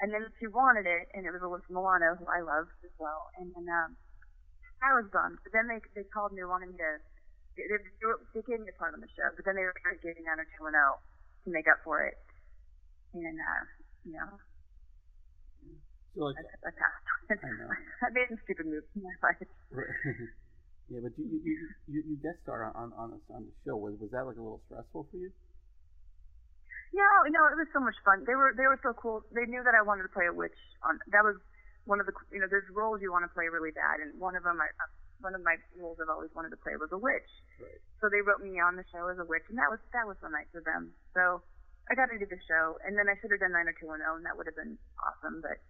[0.00, 3.28] And then she wanted it, and it was Alyssa Milano, who I love as well.
[3.36, 4.00] And then um,
[4.80, 5.36] I was bummed.
[5.44, 6.92] But then they they called me wanting me to.
[7.52, 7.76] They, they,
[8.32, 10.48] they gave me a part on the show, but then they were give me another
[10.56, 10.96] two and zero
[11.44, 12.16] to make up for it.
[13.12, 13.62] And uh,
[14.08, 14.40] you know.
[16.16, 17.44] So like, I, I passed.
[17.44, 17.68] I know.
[18.04, 19.36] I made some stupid moves in my life.
[19.68, 19.92] Right.
[20.90, 21.54] Yeah, but you you
[21.86, 23.78] you, you guest star on on the, on the show.
[23.78, 25.30] Was was that like a little stressful for you?
[26.90, 28.26] No, no, it was so much fun.
[28.26, 29.22] They were they were so cool.
[29.30, 30.58] They knew that I wanted to play a witch.
[30.82, 31.38] On that was
[31.86, 34.34] one of the you know there's roles you want to play really bad, and one
[34.34, 34.90] of them I uh,
[35.22, 37.30] one of my roles I've always wanted to play was a witch.
[37.62, 37.78] Right.
[38.02, 40.18] So they wrote me on the show as a witch, and that was that was
[40.18, 40.90] so nice of them.
[41.14, 41.38] So
[41.86, 44.34] I got to do the show, and then I should have done 90210, and that
[44.34, 45.38] would have been awesome.
[45.38, 45.62] But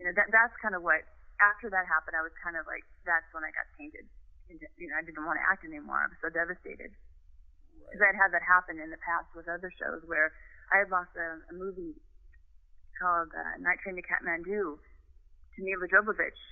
[0.00, 1.04] you know that that's kind of what
[1.40, 4.04] after that happened, I was kind of like, that's when I got tainted.
[4.50, 6.02] You know, I didn't want to act anymore.
[6.02, 6.90] I was so devastated
[7.86, 8.12] because right.
[8.12, 10.34] I'd had that happen in the past with other shows where
[10.74, 11.94] I had lost a, a movie
[12.98, 16.42] called uh, Night Train to Kathmandu to Milla Jovovich,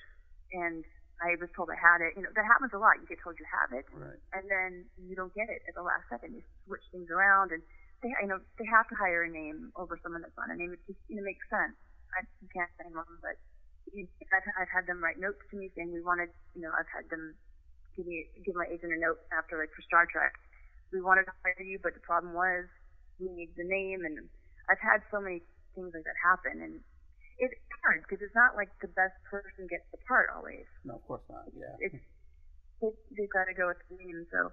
[0.54, 0.86] and
[1.18, 2.14] I was told I had it.
[2.14, 3.02] You know, that happens a lot.
[3.02, 4.18] You get told you have it, right.
[4.32, 6.38] and then you don't get it at the last second.
[6.38, 7.62] You switch things around, and
[8.02, 10.70] they, you know, they have to hire a name over someone that's on a name.
[10.70, 11.74] It just, you know, makes sense.
[12.14, 12.24] I
[12.54, 13.36] can't say more, but
[14.32, 17.08] I've, I've had them write notes to me saying we wanted, you know, I've had
[17.08, 17.36] them
[17.96, 20.34] give me give my agent a note after like for Star Trek.
[20.92, 22.64] We wanted to hire you, but the problem was
[23.20, 24.30] we need the name, and
[24.70, 25.44] I've had so many
[25.76, 26.80] things like that happen, and
[27.38, 30.66] it's hard because it's not like the best person gets the part always.
[30.86, 31.46] No, of course not.
[31.52, 31.76] Yeah.
[31.78, 32.00] It's
[32.80, 34.26] they, they've got to go with the name.
[34.30, 34.50] So,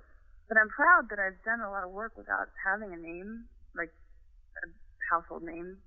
[0.49, 3.93] but I'm proud that I've done a lot of work without having a name, like
[4.65, 4.69] a
[5.13, 5.77] household name.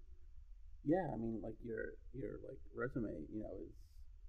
[0.85, 3.75] Yeah, I mean, like your your like resume, you know, is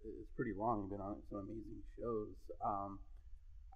[0.05, 0.87] is pretty long.
[0.87, 2.33] You've been on some amazing shows.
[2.63, 2.99] Um,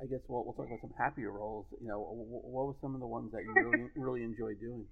[0.01, 1.65] I guess we'll we'll talk about some happier roles.
[1.79, 4.85] You know, what were some of the ones that you really really enjoyed doing?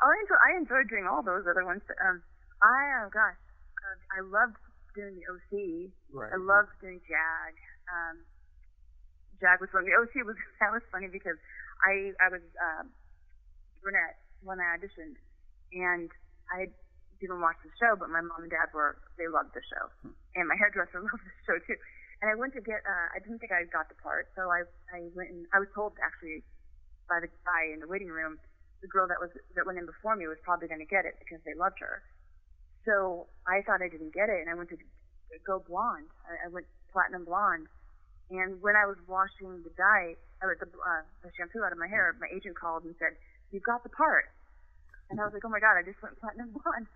[0.00, 1.82] Oh, I enjoy I enjoyed doing all those other ones.
[2.04, 2.22] Um,
[2.62, 3.40] I oh gosh,
[3.80, 4.60] uh, I loved
[4.94, 5.90] doing the OC.
[6.12, 6.32] Right.
[6.34, 7.54] I loved doing JAG.
[7.88, 8.16] Um,
[9.40, 9.84] JAG was fun.
[9.88, 11.38] The OC was that was funny because
[11.84, 12.92] I I was um,
[13.82, 15.16] brunette when I auditioned,
[15.72, 16.10] and
[16.50, 16.68] I
[17.20, 20.16] didn't watch the show, but my mom and dad were they loved the show, hmm.
[20.34, 21.76] and my hairdresser loved the show too.
[22.20, 24.64] And I went to get uh, I didn't think I got the part, so I
[24.90, 26.42] I went and I was told actually
[27.08, 28.38] by the guy in the waiting room
[28.80, 31.20] the girl that was that went in before me was probably going to get it
[31.20, 32.02] because they loved her.
[32.84, 34.78] So I thought I didn't get it, and I went to
[35.44, 36.08] go blonde.
[36.24, 37.68] I, I went platinum blonde,
[38.32, 41.88] and when I was washing the dye, or the, uh, the shampoo out of my
[41.88, 43.20] hair, my agent called and said,
[43.52, 44.32] "You've got the part."
[45.10, 46.86] And I was like, "Oh my god, I just went platinum blonde."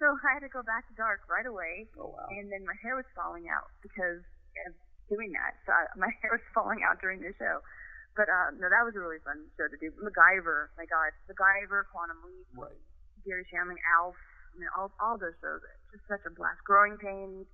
[0.00, 1.88] So I had to go back to dark right away.
[1.96, 2.28] Oh wow!
[2.28, 4.20] And then my hair was falling out because
[4.68, 4.72] of
[5.08, 5.56] doing that.
[5.64, 7.64] So I, my hair was falling out during the show.
[8.12, 9.88] But uh, no, that was a really fun show to do.
[9.96, 12.76] MacGyver, my God, MacGyver, Quantum Leap, right.
[13.24, 14.20] Garry Shandling, Alf.
[14.52, 15.64] I mean, all all those shows.
[15.64, 16.60] It's just such a blast.
[16.68, 17.48] Growing Pains,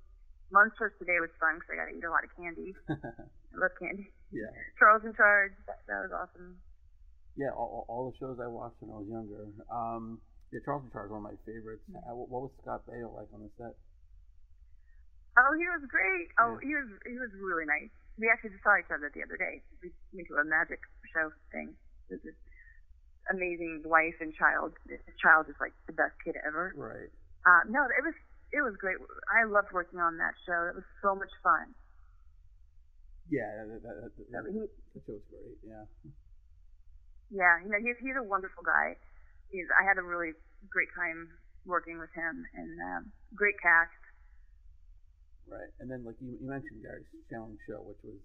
[0.50, 2.74] Munsters today was fun because I got to eat a lot of candy.
[2.90, 4.10] I love candy.
[4.32, 4.50] Yeah.
[4.80, 6.56] Charles in Charge, that, that was awesome.
[7.38, 9.46] Yeah, all, all the shows I watched when I was younger.
[9.70, 10.18] Um,
[10.50, 11.86] yeah, Charles in Charge is one of my favorites.
[11.86, 12.02] Mm-hmm.
[12.02, 13.78] Uh, what was Scott Baio like on the set?
[15.38, 16.34] Oh, he was great.
[16.42, 16.66] Oh, yeah.
[16.66, 19.62] he was he was really nice we actually just saw each other the other day.
[19.80, 20.82] We went to a magic
[21.14, 21.72] show thing.
[22.10, 22.38] It was this
[23.30, 24.74] amazing wife and child.
[24.90, 26.74] His child is like the best kid ever.
[26.74, 27.10] Right.
[27.46, 28.18] Uh, no, it was
[28.50, 28.98] it was great.
[29.30, 30.66] I loved working on that show.
[30.68, 31.72] It was so much fun.
[33.30, 35.56] Yeah, that, that, that, that, that show was great.
[35.62, 35.86] Yeah.
[37.28, 38.96] Yeah, you know he's he's a wonderful guy.
[39.52, 40.32] He's I had a really
[40.68, 41.28] great time
[41.68, 43.02] working with him and um,
[43.36, 43.92] great cast.
[45.48, 48.16] Right, and then like you, you mentioned Garry Shandling's show, which was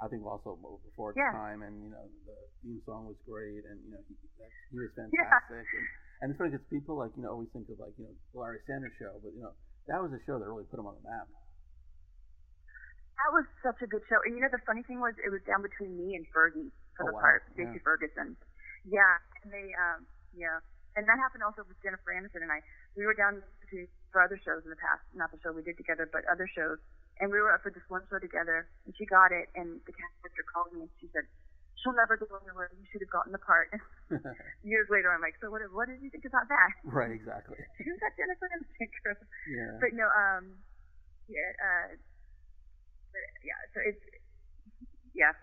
[0.00, 1.32] I think also before its yeah.
[1.32, 4.92] time, and you know the theme song was great, and you know he, he was
[4.92, 5.80] fantastic, yeah.
[5.80, 5.86] and
[6.20, 8.60] and it's funny because people like you know always think of like you know Larry
[8.68, 9.56] Sanders show, but you know
[9.88, 11.28] that was a show that really put him on the map.
[13.14, 15.40] That was such a good show, and you know the funny thing was it was
[15.48, 17.24] down between me and Fergie for oh, the wow.
[17.24, 17.86] part, Stacy yeah.
[17.86, 18.36] Ferguson.
[18.84, 20.58] Yeah, and they um yeah,
[20.96, 22.60] and that happened also with Jennifer Aniston and I.
[22.96, 25.76] We were down between for other shows in the past, not the show we did
[25.76, 26.78] together, but other shows.
[27.22, 29.94] And we were up for this one show together, and she got it, and the
[29.94, 31.22] cast director called me and she said,
[31.84, 32.72] she'll never go anywhere.
[32.72, 33.68] You should have gotten the part.
[34.64, 35.60] Years later, I'm like, so what?
[35.68, 36.70] What did you think about that?
[36.88, 37.60] Right, exactly.
[37.84, 39.20] Who's that Jennifer Aniston girl?
[39.44, 39.76] Yeah.
[39.78, 40.56] But no, um,
[41.28, 41.88] yeah, uh,
[43.12, 43.60] but yeah.
[43.76, 44.04] So it's
[45.12, 45.36] yeah.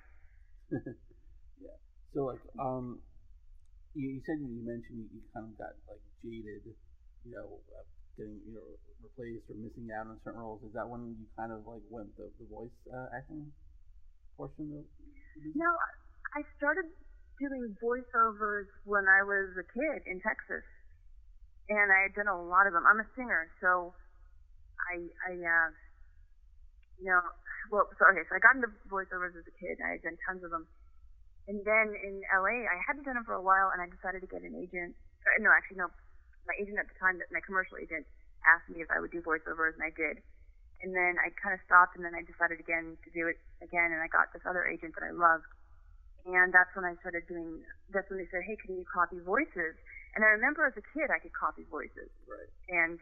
[2.12, 3.00] So like, um,
[3.96, 6.68] you, you said you mentioned you kind of got like jaded,
[7.24, 7.88] you know, uh,
[8.20, 8.68] getting you know
[9.00, 10.60] replaced or missing out on certain roles.
[10.68, 13.48] Is that when you kind of like went the, the voice uh, acting
[14.36, 14.84] portion of?
[15.56, 15.72] No,
[16.36, 16.88] I started
[17.40, 20.68] doing voiceovers when I was a kid in Texas,
[21.72, 22.84] and I had done a lot of them.
[22.84, 23.96] I'm a singer, so
[24.92, 25.70] I I uh,
[27.00, 27.24] you know
[27.72, 29.80] well so okay so I got into voiceovers as a kid.
[29.80, 30.68] And I had done tons of them.
[31.48, 34.30] And then in LA, I hadn't done them for a while, and I decided to
[34.30, 34.94] get an agent.
[35.26, 35.90] Uh, no, actually, no
[36.48, 38.06] my agent at the time, my commercial agent,
[38.46, 40.22] asked me if I would do voiceovers, and I did.
[40.82, 43.94] And then I kind of stopped, and then I decided again to do it again,
[43.94, 45.46] and I got this other agent that I loved.
[46.26, 47.62] And that's when I started doing.
[47.94, 49.78] That's when they said, "Hey, can you copy voices?"
[50.14, 52.10] And I remember as a kid, I could copy voices.
[52.30, 52.50] Right.
[52.70, 53.00] And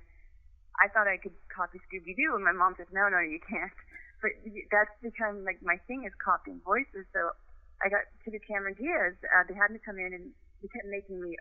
[0.80, 3.72] I thought I could copy Scooby Doo, and my mom said, "No, no, you can't."
[4.22, 4.36] But
[4.70, 7.08] that's become like my thing is copying voices.
[7.16, 7.32] So
[7.80, 9.16] I got to do Cameron Diaz.
[9.24, 11.36] Uh, they had me come in, and they kept making me.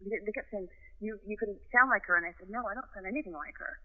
[0.00, 0.68] They kept saying,
[1.00, 2.16] you you can sound like her.
[2.16, 3.80] And I said, no, I don't sound anything like her.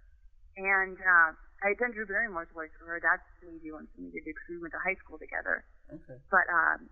[0.59, 1.31] And uh,
[1.63, 2.99] I had done Drew Barrymore's voice for her.
[2.99, 5.63] That's an easy one for me to do because we went to high school together.
[5.87, 6.19] Okay.
[6.27, 6.91] But um,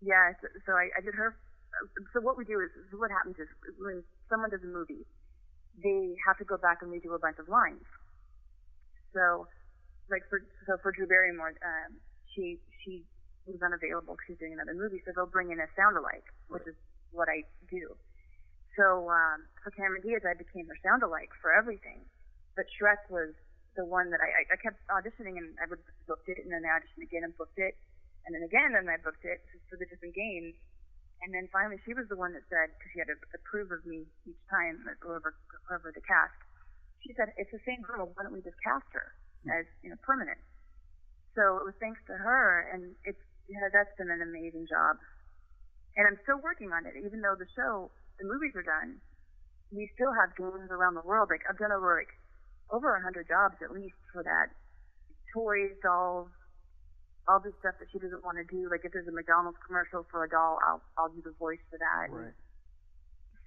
[0.00, 1.36] yeah, so, so I, I did her.
[2.12, 5.04] So what we do is, so what happens is when someone does a movie,
[5.78, 7.84] they have to go back and redo a bunch of lines.
[9.14, 9.46] So,
[10.10, 11.96] like for so for Drew Barrymore, um,
[12.34, 13.04] she she
[13.46, 16.66] was unavailable because she's doing another movie, so they'll bring in a sound alike, which
[16.66, 16.76] is
[17.12, 17.94] what I do.
[18.76, 22.06] So um, for Cameron Diaz, I became her sound alike for everything.
[22.54, 23.34] But Shrek was
[23.74, 25.78] the one that I, I, kept auditioning and I would
[26.10, 27.78] booked it and then I auditioned again and booked it
[28.26, 29.38] and then again and I booked it
[29.70, 30.58] for the different games.
[31.22, 33.82] And then finally, she was the one that said, because she had to approve of
[33.82, 35.34] me each time, whoever
[35.66, 36.34] whoever the cast.
[37.02, 38.10] She said, "It's the same girl.
[38.14, 39.14] Why don't we just cast her
[39.50, 40.38] as you know permanent?"
[41.34, 43.18] So it was thanks to her, and it's
[43.48, 45.00] yeah, that's been an amazing job.
[45.96, 48.98] And I'm still working on it, even though the show the movies are done.
[49.70, 51.28] we still have games around the world.
[51.30, 52.12] Like I've done over like
[52.70, 54.52] over a hundred jobs at least for that.
[55.32, 56.28] Toys, dolls,
[57.28, 58.68] all this stuff that she doesn't want to do.
[58.70, 61.78] Like if there's a McDonald's commercial for a doll, I'll I'll do the voice for
[61.78, 62.12] that.
[62.12, 62.36] Right.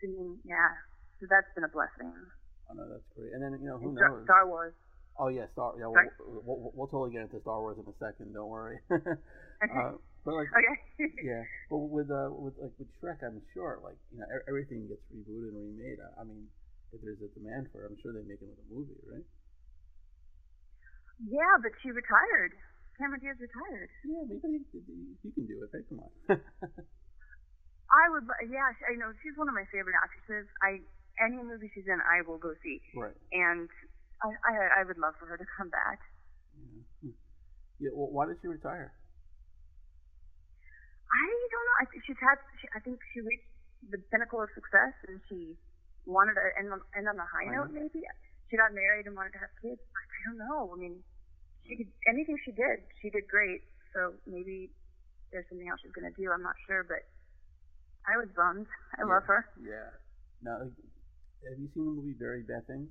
[0.02, 0.72] Singing, yeah.
[1.20, 2.10] So that's been a blessing.
[2.70, 3.34] Oh no, that's great.
[3.34, 4.24] And then you know who knows?
[4.26, 4.74] Star Wars.
[5.19, 5.74] Oh yeah, Star.
[5.78, 6.10] Yeah, Sorry?
[6.19, 8.34] we'll, we'll, we'll totally get into Star Wars in a second.
[8.34, 8.80] Don't worry.
[8.91, 10.78] uh, but like, okay.
[11.24, 15.04] yeah, but with uh, with like with Shrek, I'm sure like you know everything gets
[15.12, 16.00] rebooted and remade.
[16.00, 16.47] I, I mean,
[16.93, 19.26] if there's a demand for it, I'm sure they make another movie, right?
[21.30, 22.54] yeah, but she retired.
[22.97, 23.89] Cameron Diaz retired.
[24.06, 25.69] Yeah, maybe you, can do it.
[25.74, 26.12] Hey, come on.
[27.91, 30.47] I would, yeah, I know she's one of my favorite actresses.
[30.63, 30.80] I
[31.19, 33.13] any movie she's in, I will go see, right.
[33.36, 33.67] and
[34.21, 35.99] I, I, I would love for her to come back.
[37.01, 37.12] Yeah.
[37.81, 37.91] Yeah.
[37.93, 38.93] Well, why did she retire?
[41.12, 41.77] I don't know.
[41.81, 42.38] I think she's had.
[42.62, 43.49] She, I think she reached
[43.89, 45.57] the pinnacle of success, and she
[46.05, 47.73] wanted to end on, end on a high High note.
[47.73, 47.89] note.
[47.91, 48.05] Maybe
[48.49, 49.81] she got married and wanted to have kids.
[49.81, 50.71] I, I don't know.
[50.71, 51.03] I mean,
[51.67, 53.65] she could anything she did, she did great.
[53.91, 54.71] So maybe
[55.34, 56.31] there's something else she's gonna do.
[56.31, 57.03] I'm not sure, but
[58.07, 58.67] I was bummed.
[58.95, 59.45] I love her.
[59.60, 59.91] Yeah.
[60.41, 62.88] Now, have you seen the movie Very Bad Things?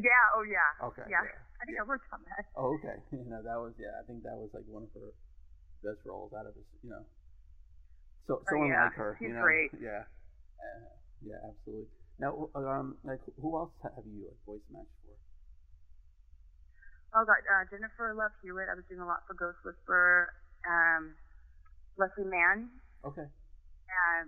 [0.00, 0.24] Yeah.
[0.36, 0.70] Oh yeah.
[0.88, 1.06] Okay.
[1.08, 1.22] Yeah.
[1.24, 2.44] I think I worked on that.
[2.56, 2.98] Oh, okay.
[3.12, 3.94] You know, that was yeah.
[4.00, 5.12] I think that was like one of her
[5.84, 6.64] best roles out of his.
[6.82, 7.04] You know,
[8.26, 8.88] so Oh, someone yeah.
[8.88, 9.16] like her.
[9.20, 9.44] She's you know?
[9.44, 9.70] great.
[9.80, 10.04] Yeah.
[10.58, 10.88] Uh,
[11.24, 11.88] yeah, absolutely.
[12.20, 15.16] Now, um, like, who else have you like voice matched for?
[17.16, 18.68] Oh, got uh, Jennifer Love Hewitt.
[18.70, 20.30] I was doing a lot for Ghost Whisperer.
[20.66, 21.14] Um,
[21.98, 22.70] Leslie Mann.
[23.04, 23.26] Okay.
[23.26, 24.22] Uh,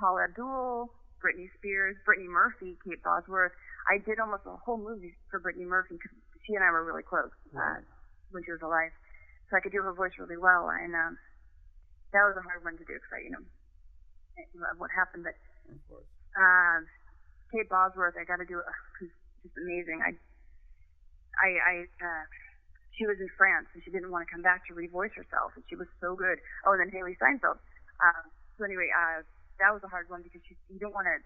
[0.00, 0.90] Paula Abdul.
[1.22, 1.96] Britney Spears.
[2.06, 2.78] Brittany Murphy.
[2.86, 3.52] Kate Bosworth.
[3.88, 6.12] I did almost a whole movie for Brittany Murphy because
[6.44, 7.80] she and I were really close uh,
[8.30, 8.92] when she was alive,
[9.48, 10.68] so I could do her voice really well.
[10.68, 11.16] And um,
[12.12, 13.44] that was a hard one to do because I, you know,
[14.76, 15.24] what happened.
[15.24, 15.36] But
[16.36, 16.84] um,
[17.52, 18.68] Kate Bosworth, I got to do it.
[19.00, 20.04] Who's just amazing.
[20.04, 20.12] I,
[21.40, 22.24] I, I, uh,
[22.98, 25.64] she was in France and she didn't want to come back to revoice herself, and
[25.70, 26.42] she was so good.
[26.66, 27.56] Oh, and then Hailee Steinfeld.
[28.02, 28.24] Um,
[28.58, 29.22] so anyway, uh,
[29.62, 31.16] that was a hard one because you, you don't want to.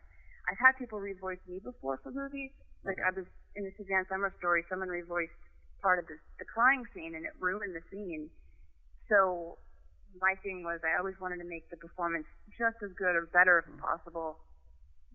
[0.50, 2.50] I've had people revoice me before for movies.
[2.84, 2.98] Like.
[2.98, 5.38] I was in the Suzanne Somers story, someone revoiced
[5.80, 8.30] part of the, the crying scene, and it ruined the scene.
[9.08, 9.58] So
[10.20, 12.26] my thing was I always wanted to make the performance
[12.58, 13.80] just as good or better if mm-hmm.
[13.80, 14.38] possible.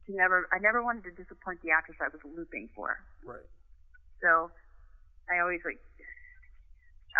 [0.07, 3.03] To never, I never wanted to disappoint the actress I was looping for.
[3.27, 3.43] Right.
[4.23, 4.47] So
[5.27, 5.83] I always like,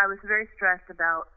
[0.00, 1.28] I was very stressed about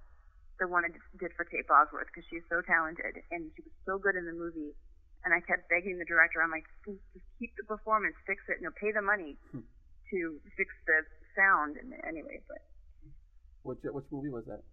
[0.64, 4.00] the one I did for Kate Bosworth because she's so talented and she was so
[4.00, 4.72] good in the movie.
[5.24, 6.66] And I kept begging the director, I'm like,
[7.14, 9.62] just keep the performance, fix it, you know, pay the money Hmm.
[10.10, 11.06] to fix the
[11.38, 11.78] sound.
[11.78, 12.58] And anyway, but
[13.62, 14.66] Which which movie was that?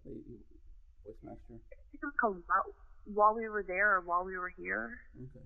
[1.05, 1.53] voice Master?
[1.53, 2.41] I think it was called
[3.05, 4.97] While, We Were There or While We Were Here.
[5.15, 5.45] Okay.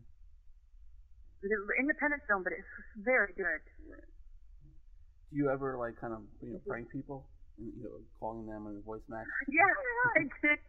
[1.43, 2.63] It was an independent film, but it's
[2.95, 3.59] very good.
[3.83, 7.27] Do you ever like kind of you know prank people?
[7.59, 9.27] And, you know, calling them in a voice match.
[9.51, 9.67] Yeah,
[10.15, 10.59] I did.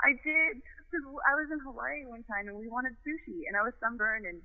[0.00, 0.62] I did.
[0.92, 4.26] 'Cause I was in Hawaii one time and we wanted sushi, and I was sunburned,
[4.28, 4.42] and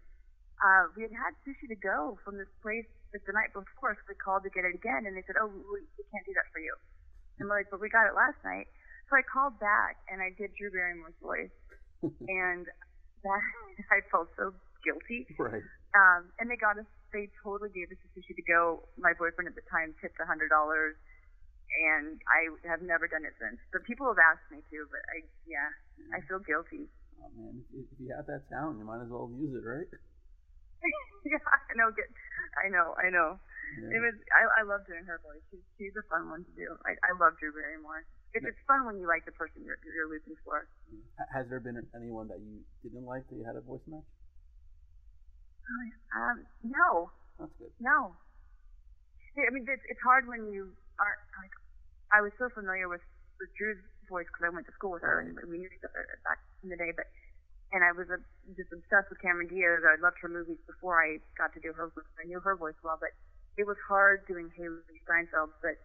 [0.64, 4.02] uh, we had had sushi to go from this place like the night before, so
[4.08, 6.48] we called to get it again, and they said, "Oh, we, we can't do that
[6.52, 6.72] for you."
[7.40, 8.68] And we're like, "But we got it last night."
[9.10, 11.52] So I called back and I did Drew Barrymore's voice,
[12.04, 12.66] and
[13.24, 13.42] that
[13.92, 15.28] I felt so guilty.
[15.40, 15.64] right.
[15.96, 16.88] Um, and they got us.
[17.12, 18.88] They totally gave us the sushi to go.
[19.00, 20.96] My boyfriend at the time tipped a hundred dollars,
[21.68, 23.60] and I have never done it since.
[23.72, 25.70] But people have asked me to, but I, yeah,
[26.16, 26.88] I feel guilty.
[27.20, 29.90] Oh man, if, you have that sound, you might as well use it, right?
[31.26, 31.90] yeah, I know.
[31.92, 32.08] Get,
[32.62, 32.94] I know.
[32.96, 33.42] I know.
[33.92, 34.16] It was.
[34.32, 35.44] I, I love doing her voice.
[35.52, 36.72] She's, she's a fun one to do.
[36.88, 38.08] I, I love Drew Barrymore.
[38.32, 40.70] It's, it's fun when you like the person you're, you're looping for.
[41.20, 44.08] Ha- Has there been anyone that you didn't like that you had a voice match?
[46.16, 47.72] Um, no, That's good.
[47.84, 48.16] no.
[49.36, 51.54] I mean, it's, it's hard when you aren't like.
[52.14, 53.04] I was so familiar with
[53.40, 56.08] with Drew's voice because I went to school with her and we knew each other
[56.24, 56.96] back in the day.
[56.96, 57.08] But
[57.76, 58.24] and I was uh,
[58.56, 59.84] just obsessed with Cameron Diaz.
[59.84, 62.08] I loved her movies before I got to do her voice.
[62.16, 63.12] I knew her voice well, but
[63.60, 65.52] it was hard doing Hailee Steinfeld.
[65.60, 65.76] But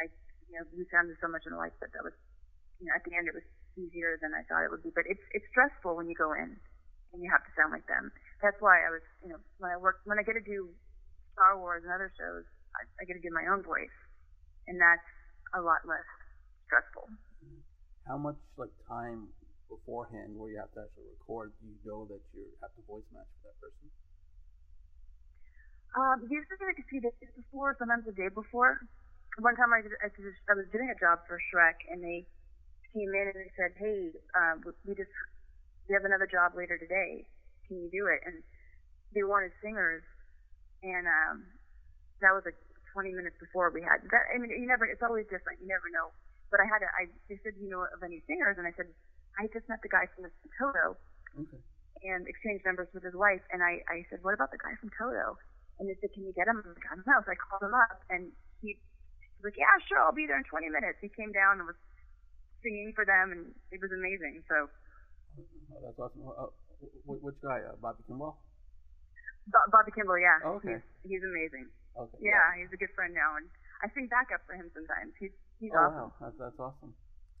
[0.00, 0.08] I,
[0.48, 2.16] you know, we sounded so much alike that that was,
[2.80, 3.44] you know, at the end it was
[3.76, 4.92] easier than I thought it would be.
[4.94, 6.56] But it's it's stressful when you go in
[7.12, 8.08] and you have to sound like them.
[8.40, 10.72] That's why I was, you know, when I work when I get to do
[11.36, 13.92] Star Wars and other shows, I, I get to do my own voice,
[14.68, 15.08] and that's
[15.56, 16.04] a lot less
[16.68, 17.08] stressful.
[18.06, 19.32] How much like time
[19.68, 23.04] beforehand where you have to actually record do you know that you have to voice
[23.12, 23.88] match for that person?
[25.96, 28.80] Um, usually like a few days before, sometimes a day before.
[29.40, 32.28] One time I, did, I, did, I was doing a job for Shrek, and they
[32.92, 35.12] came in and they said, "Hey, uh, we just
[35.88, 37.24] we have another job later today.
[37.66, 38.20] can you do it?
[38.28, 38.44] And
[39.14, 40.04] they wanted singers,
[40.84, 41.48] and um,
[42.20, 42.60] that was like
[42.98, 44.26] 20 minutes before we had that.
[44.34, 44.82] I mean, you never.
[44.82, 45.62] It's always different.
[45.62, 46.10] You never know.
[46.50, 46.90] But I had a.
[46.90, 48.90] I they said, you know, of any singers, and I said,
[49.38, 50.98] I just met the guy from the Toto.
[51.38, 51.62] Okay.
[52.02, 54.90] And exchanged numbers with his wife, and I, I said, what about the guy from
[54.94, 55.34] Toto?
[55.78, 56.62] And they said, can you get him?
[56.62, 57.18] I'm like, I don't know.
[57.26, 58.30] So I called him up, and
[58.62, 58.78] he
[59.42, 61.02] was like, yeah, sure, I'll be there in 20 minutes.
[61.02, 61.74] He came down and was
[62.62, 64.46] singing for them, and it was amazing.
[64.46, 64.70] So.
[65.74, 66.22] Oh, that's awesome.
[66.22, 66.54] Uh,
[67.02, 67.66] which guy?
[67.66, 68.38] Uh, Bobby Kimball?
[69.50, 70.38] Bobby Kimball, yeah.
[70.46, 70.78] Oh, okay.
[71.02, 71.66] He's, he's amazing.
[71.96, 72.18] Okay.
[72.20, 73.46] Yeah, yeah, he's a good friend now, and
[73.82, 75.14] I sing backup for him sometimes.
[75.18, 76.10] He's he's oh, awesome.
[76.10, 76.92] wow, that's, that's awesome.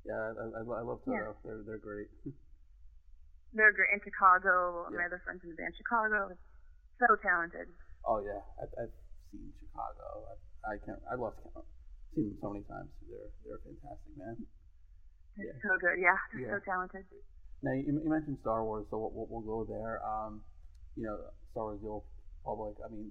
[0.06, 1.14] Yeah, I, I, I love Toto.
[1.14, 1.34] Yeah.
[1.44, 2.08] They're they're great.
[3.56, 4.86] they're great in Chicago.
[4.90, 4.98] Yeah.
[4.98, 6.40] My other friends in the band Chicago, is
[6.98, 7.68] so talented.
[8.06, 8.94] Oh yeah, I, I've
[9.30, 10.26] seen Chicago.
[10.30, 10.34] I,
[10.72, 11.02] I can't.
[11.10, 11.66] I love I've
[12.14, 12.90] seen them so many times.
[13.06, 14.36] They're they're fantastic, man.
[15.36, 15.62] They're yeah.
[15.62, 15.98] so good.
[16.02, 16.54] Yeah, they're yeah.
[16.56, 17.06] so talented.
[17.62, 19.98] Now you, you mentioned Star Wars, so we'll, we'll go there.
[20.06, 20.42] Um,
[20.94, 21.18] you know,
[21.50, 22.06] Star Wars: The Old
[22.42, 22.78] Republic.
[22.84, 23.10] I mean,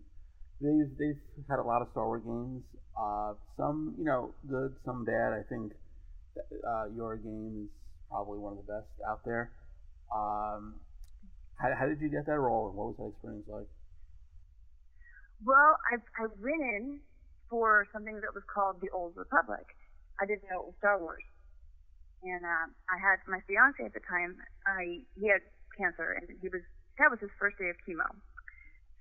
[0.62, 2.64] they've they've had a lot of Star Wars games.
[2.98, 5.34] Uh, some you know good, some bad.
[5.34, 5.74] I think
[6.66, 7.70] uh, your game is
[8.10, 9.52] probably one of the best out there.
[10.14, 10.76] Um,
[11.60, 13.70] how, how did you get that role, and what was that experience like?
[15.46, 17.00] Well, I I went in
[17.50, 19.66] for something that was called the Old Republic.
[20.20, 21.24] I didn't know it was Star Wars,
[22.24, 24.38] and um, I had my fiance at the time.
[24.66, 25.46] I he had
[25.78, 26.62] cancer, and he was
[26.98, 28.10] that was his first day of chemo.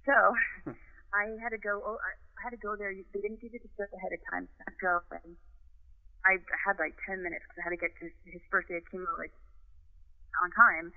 [0.05, 0.73] So
[1.17, 1.81] I had to go.
[1.81, 2.13] Oh, I,
[2.45, 2.93] had to go there.
[2.93, 4.45] They didn't give you the stuff ahead of time.
[4.45, 5.35] So I go and
[6.29, 8.87] I had like 10 minutes because I had to get to his first day of
[8.93, 9.33] chemo like
[10.45, 10.93] on time.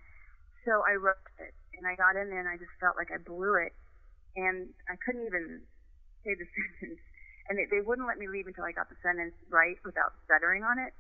[0.68, 3.18] So I wrote it and I got in there and I just felt like I
[3.24, 3.72] blew it
[4.36, 5.64] and I couldn't even
[6.28, 7.02] say the sentence.
[7.50, 10.62] And they, they wouldn't let me leave until I got the sentence right without stuttering
[10.68, 10.94] on it.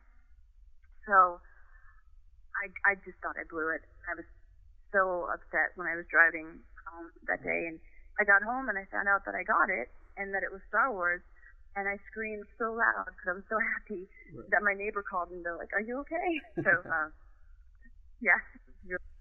[1.05, 1.43] So
[2.58, 3.84] I I just thought I blew it.
[4.10, 4.25] I was
[4.89, 7.77] so upset when I was driving home that day and
[8.19, 9.88] I got home and I found out that I got it
[10.19, 11.23] and that it was Star Wars.
[11.77, 14.49] And I screamed so loud because I was so happy right.
[14.51, 16.29] that my neighbor called and they're like, "Are you okay?"
[16.65, 17.13] So, uh,
[18.19, 18.41] yeah.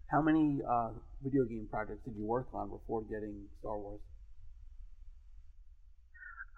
[0.08, 4.00] How many uh, video game projects did you work on before getting Star Wars?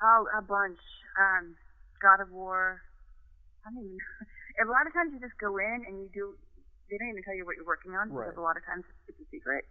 [0.01, 0.79] Oh, a bunch.
[1.19, 1.59] Um,
[2.01, 2.81] God of War.
[3.67, 3.85] I don't
[4.63, 6.39] a lot of times you just go in and you do.
[6.89, 8.31] They don't even tell you what you're working on right.
[8.31, 9.67] because a lot of times it's a secret.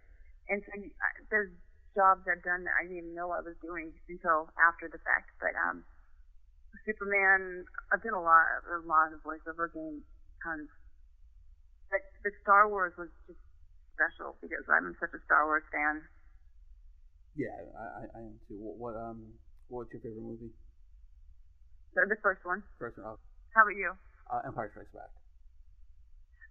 [0.48, 1.52] And so you, uh, there's
[1.94, 5.34] jobs I've done that I didn't even know I was doing until after the fact.
[5.42, 5.82] But um,
[6.86, 10.06] Superman, I've done a lot, a lot of voiceover games,
[10.42, 10.70] tons.
[11.90, 13.42] But the Star Wars was just
[13.98, 16.06] special because I'm such a Star Wars fan.
[17.34, 18.58] Yeah, I, I am too.
[18.58, 19.34] What, what um,
[19.68, 20.54] what's your favorite movie?
[21.94, 22.62] The, the first one.
[22.78, 23.06] First one.
[23.06, 23.18] Oh.
[23.54, 23.90] How about you?
[24.30, 25.10] Uh, Empire Strikes Back.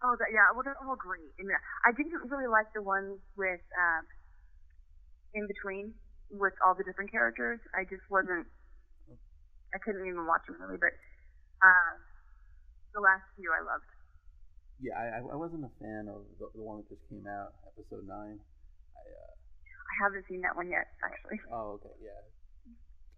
[0.04, 0.52] Oh, that, yeah.
[0.52, 1.32] Well, they're all great.
[1.40, 4.04] I, mean, I didn't really like the ones with um,
[5.34, 5.94] in between
[6.32, 7.60] with all the different characters.
[7.74, 8.48] I just wasn't.
[9.74, 10.94] I couldn't even watch them really, but
[11.62, 11.94] uh,
[12.94, 13.86] the last few I loved.
[14.82, 18.08] Yeah, I I wasn't a fan of the, the one that just came out, episode
[18.08, 18.40] nine.
[18.98, 21.38] I uh, I haven't seen that one yet, actually.
[21.54, 22.22] Oh, okay, yeah.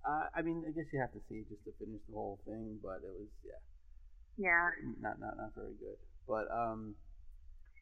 [0.01, 2.81] Uh, I mean, I guess you have to see just to finish the whole thing,
[2.81, 3.61] but it was yeah.
[4.35, 4.67] Yeah.
[4.99, 6.95] Not not not very good, but um.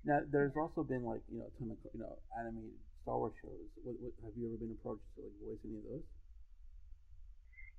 [0.05, 2.79] Now, there's also been like you know a ton of you know animated
[3.09, 3.65] Star Wars shows.
[3.81, 6.05] What, what, have you ever been approached to like voice any of those?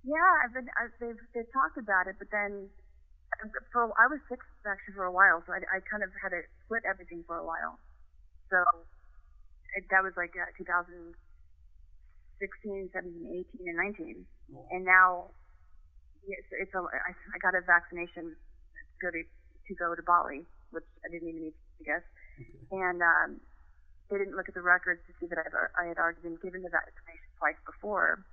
[0.02, 0.66] Yeah, I've been.
[0.74, 2.66] I've, they've they've talked about it, but then
[3.70, 6.42] for I was sick actually for a while, so I, I kind of had to
[6.66, 7.78] split everything for a while.
[8.50, 8.58] So
[9.78, 14.66] it, that was like uh, 2016, 17, 18, and 19, oh.
[14.74, 15.30] and now
[16.26, 16.82] it's, it's a.
[16.82, 20.42] I, I got a vaccination to go to to go to Bali,
[20.74, 22.02] which I didn't even need to guess,
[22.34, 22.82] okay.
[22.82, 23.38] and um,
[24.10, 26.66] they didn't look at the records to see that I've, I had already been given
[26.66, 28.26] the vaccination twice before,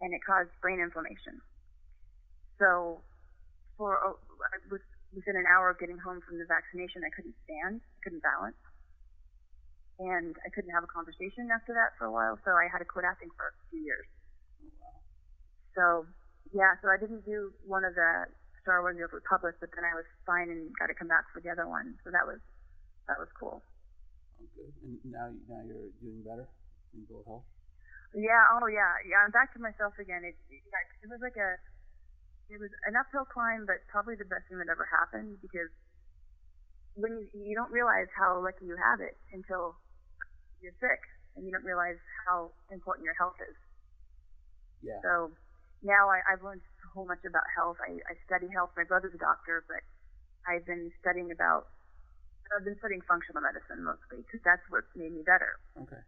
[0.00, 1.44] and it caused brain inflammation.
[2.56, 3.04] So,
[3.76, 4.16] for oh,
[5.12, 8.56] within an hour of getting home from the vaccination, I couldn't stand, I couldn't balance,
[10.00, 12.40] and I couldn't have a conversation after that for a while.
[12.48, 14.08] So I had to quit acting for a few years.
[15.76, 16.08] So,
[16.56, 18.24] yeah, so I didn't do one of the
[18.64, 21.28] Star Wars: The Old Republic, but then I was fine and got to come back
[21.32, 22.00] for the other one.
[22.04, 22.40] So that was
[23.08, 23.60] that was cool.
[24.40, 24.72] Good.
[24.82, 26.48] And now, now you're doing better
[26.96, 27.46] in ill health.
[28.16, 28.42] Yeah.
[28.56, 28.96] Oh, yeah.
[29.04, 29.22] Yeah.
[29.22, 30.24] I'm back to myself again.
[30.24, 30.62] It, it,
[31.04, 31.60] it was like a,
[32.50, 35.70] it was an uphill climb, but probably the best thing that ever happened because
[36.98, 39.78] when you, you don't realize how lucky you have it until
[40.58, 41.00] you're sick
[41.36, 43.56] and you don't realize how important your health is.
[44.82, 44.98] Yeah.
[45.04, 45.30] So
[45.86, 47.78] now I, I've learned so much about health.
[47.78, 48.74] I, I study health.
[48.76, 49.84] My brother's a doctor, but
[50.48, 51.70] I've been studying about
[52.50, 55.58] I've been studying functional medicine mostly because that's what made me better.
[55.86, 56.02] Okay.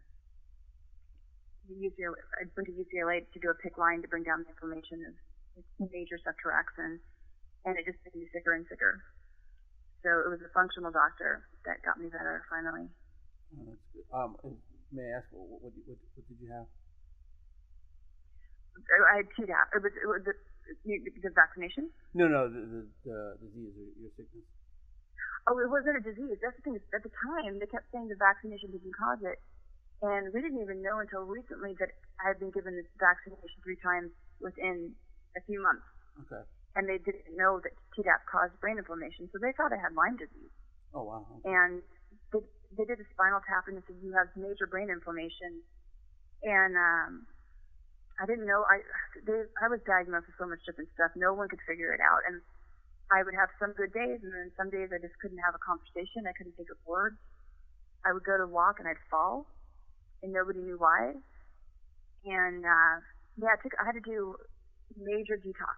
[1.71, 4.99] UCLA, I went to UCLA to do a PICC line to bring down the inflammation
[5.07, 5.15] of
[5.79, 6.99] major ceftriaxone,
[7.63, 8.99] and it just made me sicker and sicker.
[10.03, 12.91] So it was a functional doctor that got me better finally.
[13.55, 14.03] Oh, that's good.
[14.11, 14.35] Um,
[14.91, 16.67] may I ask what what, what, what, what did you have?
[18.75, 19.71] I had Tdap.
[19.71, 20.35] It was, it was the,
[20.83, 21.87] the vaccination.
[22.11, 24.43] No, no, the, the, the disease or your sickness.
[25.47, 26.39] Oh, it wasn't a disease.
[26.39, 26.79] That's the thing.
[26.95, 29.43] At the time, they kept saying the vaccination didn't cause it,
[29.99, 31.91] and we didn't even know until recently that
[32.23, 34.95] I had been given this vaccination three times within
[35.35, 35.83] a few months.
[36.27, 36.43] Okay.
[36.79, 40.15] And they didn't know that Tdap caused brain inflammation, so they thought I had Lyme
[40.15, 40.53] disease.
[40.95, 41.27] Oh wow.
[41.27, 41.51] Okay.
[41.51, 41.81] And
[42.31, 42.39] they,
[42.77, 45.59] they did a spinal tap and they said you have major brain inflammation,
[46.43, 47.27] and um,
[48.21, 48.63] I didn't know.
[48.63, 48.79] I
[49.25, 51.11] they, I was diagnosed with so much different stuff.
[51.15, 52.41] No one could figure it out, and
[53.13, 55.61] I would have some good days, and then some days I just couldn't have a
[55.61, 56.25] conversation.
[56.25, 57.21] I couldn't think of words.
[58.01, 59.45] I would go to walk and I'd fall,
[60.25, 61.13] and nobody knew why.
[62.25, 62.95] And uh,
[63.37, 63.77] yeah, I took.
[63.77, 64.33] I had to do
[64.97, 65.77] major detox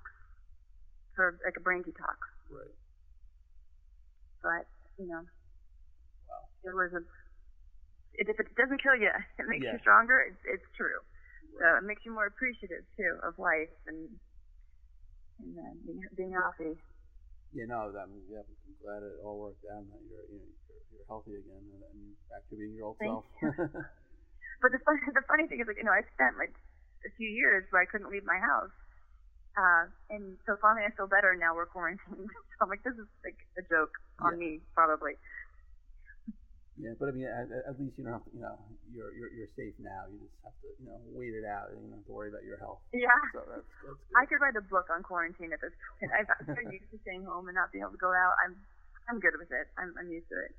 [1.15, 2.15] for like a brain detox.
[2.47, 2.75] Right.
[4.39, 4.63] But
[4.95, 5.27] you know,
[6.31, 6.39] wow.
[6.63, 7.03] it was a.
[8.15, 9.75] It, if it doesn't kill you, it makes yeah.
[9.75, 10.23] you stronger.
[10.23, 11.03] It's, it's true.
[11.59, 11.59] Right.
[11.59, 14.07] So it makes you more appreciative too of life and
[15.43, 16.79] and uh, being, being healthy.
[17.55, 20.43] Yeah, no, I mean, yeah, I'm glad it all worked out and that you're, you
[20.43, 23.23] know, you're, you're healthy again and, and back to being your old Thank self.
[24.61, 26.51] but the funny, the funny thing is, like, you know, I spent like
[27.07, 28.75] a few years where I couldn't leave my house.
[29.55, 32.27] Uh, and so finally I feel better and now we're quarantined.
[32.27, 34.59] so I'm like, this is like a joke on yeah.
[34.59, 35.15] me, probably.
[36.75, 38.59] Yeah, but I mean, at, at, least you don't have to, you know,
[38.91, 40.11] you're, you're you're safe now.
[40.11, 42.27] You just have to, you know, wait it out and you don't have to worry
[42.27, 42.83] about your health.
[42.91, 43.07] Yeah.
[43.31, 44.19] So that's, that's good.
[44.19, 46.11] I could write a book on quarantine at this point.
[46.11, 48.35] I'm gotten used to staying home and not being able to go out.
[48.43, 48.59] I'm
[49.07, 49.71] I'm good with it.
[49.79, 50.51] I'm I'm used to it.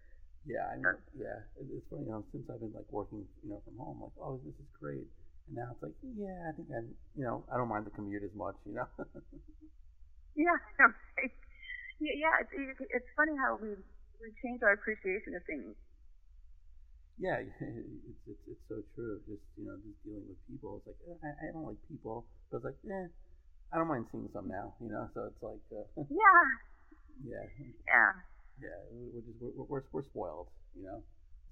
[0.49, 1.45] Yeah, I mean, yeah.
[1.61, 4.41] It's funny, you know, since I've been like working, you know, from home, like, oh,
[4.41, 5.05] this is great.
[5.53, 8.25] And now it's like, yeah, I think I'm, you know, I don't mind the commute
[8.25, 8.89] as much, you know.
[10.33, 11.35] yeah, right.
[12.01, 12.35] Yeah, yeah.
[12.41, 13.77] It's it's funny how we
[14.17, 15.77] we change our appreciation of things
[17.19, 19.21] yeah, it's, it's it's so true.
[19.25, 20.81] Just you know, just dealing with people.
[20.81, 23.09] It's like eh, I, I don't like people, but it's like eh,
[23.73, 24.77] I don't mind seeing some now.
[24.81, 26.45] You know, so it's like uh, yeah,
[27.25, 27.47] yeah,
[27.89, 28.13] yeah,
[28.61, 28.79] yeah.
[28.93, 31.01] We're just we're, we're we're spoiled, you know.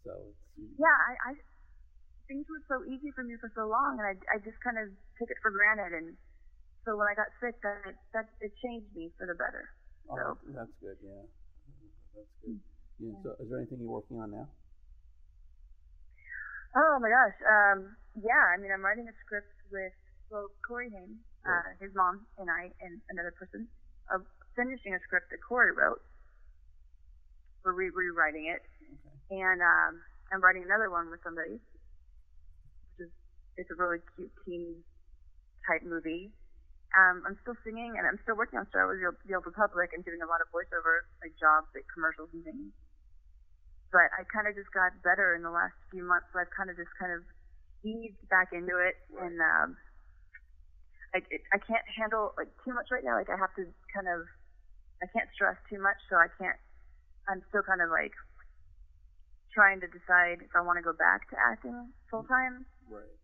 [0.04, 0.12] So
[0.60, 0.98] it's yeah.
[1.08, 1.40] I, I
[2.28, 4.92] things were so easy for me for so long, and I I just kind of
[5.16, 6.16] took it for granted, and
[6.84, 9.64] so when I got sick, that it, that it changed me for the better.
[10.12, 11.00] Oh, that's good.
[11.00, 11.24] Yeah,
[12.12, 12.60] that's good.
[13.00, 13.16] Yeah.
[13.24, 14.52] So, is there anything you're working on now?
[16.74, 17.38] Oh my gosh.
[17.46, 19.94] Um, yeah, I mean, I'm writing a script with
[20.30, 23.70] well, Corey Haim, uh, his mom, and I, and another person,
[24.10, 24.26] of
[24.58, 26.02] finishing a script that Corey wrote.
[27.62, 29.40] We're re- rewriting it, okay.
[29.40, 30.02] and um,
[30.34, 33.12] I'm writing another one with somebody, which is
[33.56, 34.84] it's a really cute teen
[35.64, 36.28] type movie.
[36.92, 40.04] Um, I'm still singing, and I'm still working on Star Wars: The Old Republic, and
[40.04, 42.74] doing a lot of voiceover like jobs, like commercials and things
[43.94, 46.26] but I kind of just got better in the last few months.
[46.34, 47.22] So I've kind of just kind of
[47.86, 49.78] eased back into it, and um,
[51.14, 53.14] I it, I can't handle like too much right now.
[53.14, 54.26] Like I have to kind of
[54.98, 56.58] I can't stress too much, so I can't.
[57.30, 58.12] I'm still kind of like
[59.54, 62.66] trying to decide if I want to go back to acting full time.
[62.90, 63.14] Right.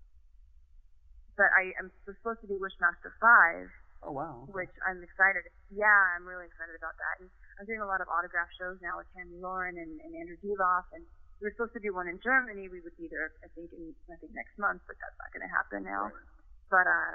[1.35, 3.67] But I am supposed to be Wishmaster Five.
[4.07, 4.47] Oh wow.
[4.47, 5.51] Which I'm excited.
[5.67, 7.27] Yeah, I'm really excited about that.
[7.27, 7.29] And
[7.61, 10.89] I'm doing a lot of autograph shows now with Tammy Lauren and, and Andrew Divoff,
[10.97, 11.05] and
[11.45, 12.73] we were supposed to do one in Germany.
[12.73, 15.45] We would be there, I think, in I think next month, but that's not going
[15.45, 16.09] to happen now.
[16.09, 16.73] Right.
[16.73, 17.15] But uh,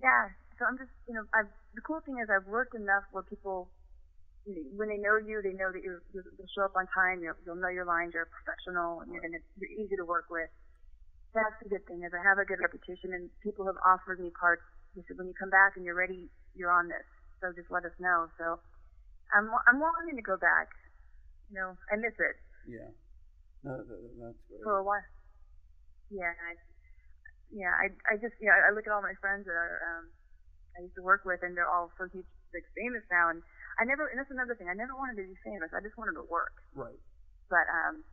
[0.00, 3.20] yeah, so I'm just, you know, I've the cool thing is I've worked enough where
[3.20, 3.68] people,
[4.48, 7.20] you know, when they know you, they know that you're, you'll show up on time.
[7.20, 8.16] You'll, you'll know your lines.
[8.16, 10.48] You're a professional, and you're gonna you're easy to work with.
[11.36, 14.32] That's the good thing is I have a good reputation, and people have offered me
[14.32, 14.64] parts.
[14.96, 17.04] They said when you come back and you're ready, you're on this.
[17.44, 18.32] So just let us know.
[18.40, 18.56] So
[19.34, 20.68] I'm I'm wanting to go back.
[21.48, 22.36] You know, I miss it.
[22.68, 22.92] Yeah.
[23.64, 24.62] No, that, that's great.
[24.64, 25.04] For a while.
[26.08, 26.52] Yeah, I,
[27.52, 30.04] yeah, I I just yeah I look at all my friends that are um
[30.76, 33.44] I used to work with and they're all so huge like famous now and
[33.76, 36.16] I never and that's another thing I never wanted to be famous I just wanted
[36.16, 36.56] to work.
[36.72, 36.96] Right.
[37.52, 38.04] But um,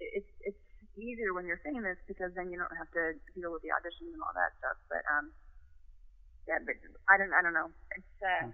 [0.00, 0.64] it's it's
[0.96, 4.22] easier when you're famous because then you don't have to deal with the auditions and
[4.24, 4.76] all that stuff.
[4.88, 5.32] But um,
[6.48, 6.76] yeah, but
[7.08, 7.68] I don't I don't know.
[7.96, 8.48] It's uh.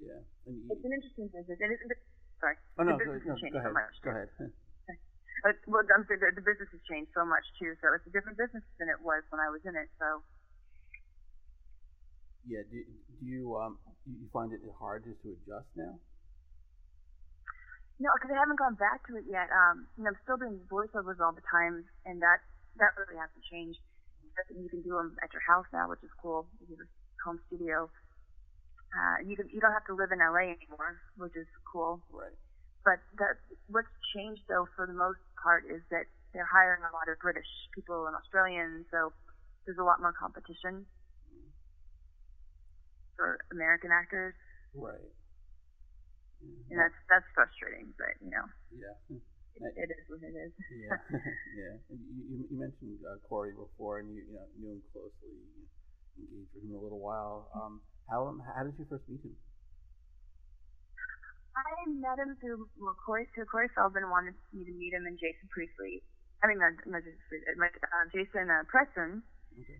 [0.00, 0.20] Yeah.
[0.48, 1.60] You, it's an interesting business.
[1.60, 1.84] And it's,
[2.40, 2.56] sorry.
[2.80, 3.92] Oh, no, the go, no, go ahead.
[4.00, 4.32] So go ahead.
[5.40, 7.72] Uh, well, I'm sorry, the, the business has changed so much too.
[7.80, 9.88] So it's a different business than it was when I was in it.
[9.96, 10.20] So.
[12.44, 12.64] Yeah.
[12.68, 15.96] Do, do you um you find it hard just to adjust now?
[18.00, 19.52] No, because I haven't gone back to it yet.
[19.52, 22.40] Um, you know, I'm still doing voiceovers all the time, and that
[22.80, 23.80] that really hasn't changed.
[24.48, 26.48] You can do them at your house now, which is cool.
[26.64, 26.88] You have a
[27.24, 27.92] home studio.
[28.90, 32.02] Uh, you can you don't have to live in LA anymore, which is cool.
[32.10, 32.34] Right.
[32.84, 33.38] But that
[33.70, 37.46] what's changed though, for the most part, is that they're hiring a lot of British
[37.74, 39.12] people and Australians, so
[39.66, 40.86] there's a lot more competition
[43.16, 44.34] for American actors.
[44.74, 45.12] Right.
[46.70, 48.46] And that's that's frustrating, but you know.
[48.72, 48.96] Yeah.
[49.60, 50.52] It, it is what it is.
[50.72, 50.96] yeah,
[51.60, 51.74] yeah.
[51.92, 55.36] You, you mentioned uh, Corey before, and you, you know knew him closely,
[56.16, 57.52] engaged with him a little while.
[57.52, 59.38] Um, how um, how did you first meet him?
[61.54, 63.30] I met him through well, Corey.
[63.38, 66.02] So Corey Feldman wanted me to meet him and Jason Priestley.
[66.42, 69.22] I mean, not, not Jason Priestley, uh, Jason uh, Preston.
[69.54, 69.78] Okay.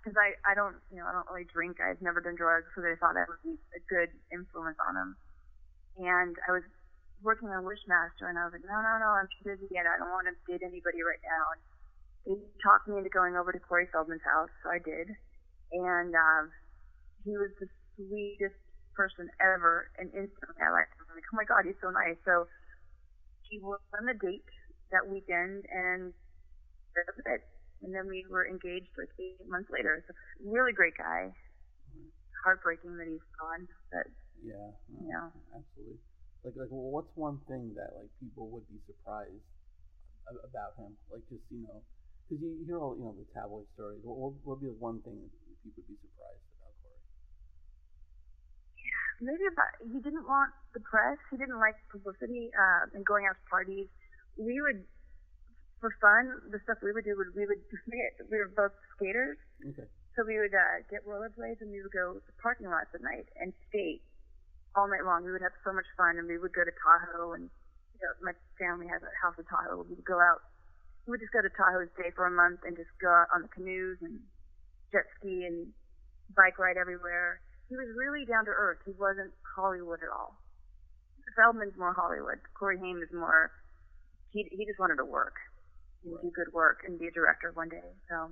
[0.00, 1.78] Because uh, I I don't you know I don't really drink.
[1.84, 5.10] I've never done drugs, so they thought that would be a good influence on him.
[6.00, 6.66] And I was
[7.22, 9.86] working on Wishmaster, and I was like, no, no, no, I'm too busy yet.
[9.88, 11.44] I don't want to date anybody right now.
[11.54, 11.60] And
[12.26, 15.08] they talked me into going over to Corey Feldman's house, so I did.
[15.72, 16.52] And um,
[17.24, 18.60] he was the sweetest
[18.94, 21.08] person ever, and instantly I liked him.
[21.10, 22.20] I'm like, oh my god, he's so nice.
[22.22, 22.46] So
[23.48, 24.46] he was on the date
[24.92, 26.12] that weekend, and
[26.94, 27.42] that was it.
[27.82, 30.04] And then we were engaged like eight months later.
[30.06, 30.14] So
[30.44, 31.34] really great guy.
[32.44, 34.06] Heartbreaking that he's gone, but
[34.44, 35.96] yeah, uh, you know, absolutely
[36.44, 39.48] like like well, what's one thing that like people would be surprised
[40.28, 40.92] about him?
[41.08, 41.80] Like just you know,
[42.28, 44.04] because you hear all you know the tabloid stories.
[44.04, 45.32] What what would be the one thing that
[45.64, 46.44] people would be surprised?
[46.44, 46.53] Yeah,
[49.20, 51.18] maybe about he didn't want the press.
[51.30, 53.88] He didn't like publicity uh, and going out to parties.
[54.38, 54.84] We would.
[55.82, 57.60] For fun, the stuff we would do would we would
[58.32, 59.84] we were both skaters, okay.
[60.16, 63.28] so we would uh, get rollerblades and we would go to parking lots at night
[63.36, 64.00] and skate
[64.72, 65.24] all night long.
[65.24, 67.52] We would have so much fun, and we would go to Tahoe, and
[67.94, 69.84] you know, my family has a house in Tahoe.
[69.84, 70.42] We would go out.
[71.06, 73.44] We would just go to Tahoe, stay for a month, and just go out on
[73.44, 74.18] the canoes and
[74.90, 75.68] jet ski and
[76.34, 77.43] bike ride everywhere.
[77.68, 78.84] He was really down to earth.
[78.84, 80.36] He wasn't Hollywood at all.
[81.34, 82.38] Feldman's more Hollywood.
[82.54, 83.50] Corey Haim is more.
[84.30, 85.34] He he just wanted to work,
[86.04, 86.22] and right.
[86.22, 87.90] do good work, and be a director one day.
[88.08, 88.30] So.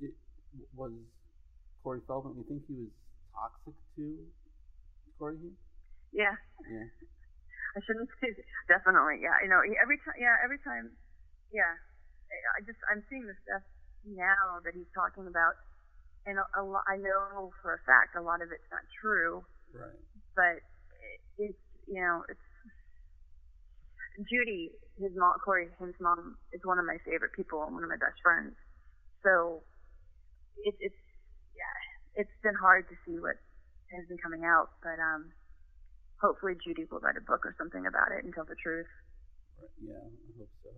[0.00, 0.12] It,
[0.76, 0.92] was
[1.82, 2.36] Corey Feldman?
[2.36, 2.92] You think he was
[3.34, 4.04] toxic to
[5.18, 5.52] Corey you?
[6.12, 6.36] Yeah.
[6.68, 6.88] Yeah.
[7.76, 8.36] I shouldn't say
[8.68, 9.24] definitely.
[9.24, 10.16] Yeah, you know, every time.
[10.20, 10.92] Yeah, every time.
[11.52, 11.72] Yeah,
[12.56, 13.64] I just I'm seeing the stuff
[14.04, 15.56] now that he's talking about,
[16.26, 19.44] and a, a lot, I know for a fact a lot of it's not true.
[19.74, 19.98] Right.
[20.36, 20.62] But
[21.38, 21.58] it's
[21.88, 22.48] you know it's
[24.28, 24.70] Judy,
[25.00, 27.96] his mom, Corey, his mom is one of my favorite people and one of my
[27.96, 28.52] best friends.
[29.24, 29.64] So
[30.62, 31.02] it, it's
[31.56, 33.40] yeah, it's been hard to see what
[33.90, 35.32] has been coming out, but um,
[36.20, 38.88] hopefully Judy will write a book or something about it and tell the truth.
[39.58, 40.70] Right, yeah, I hope so.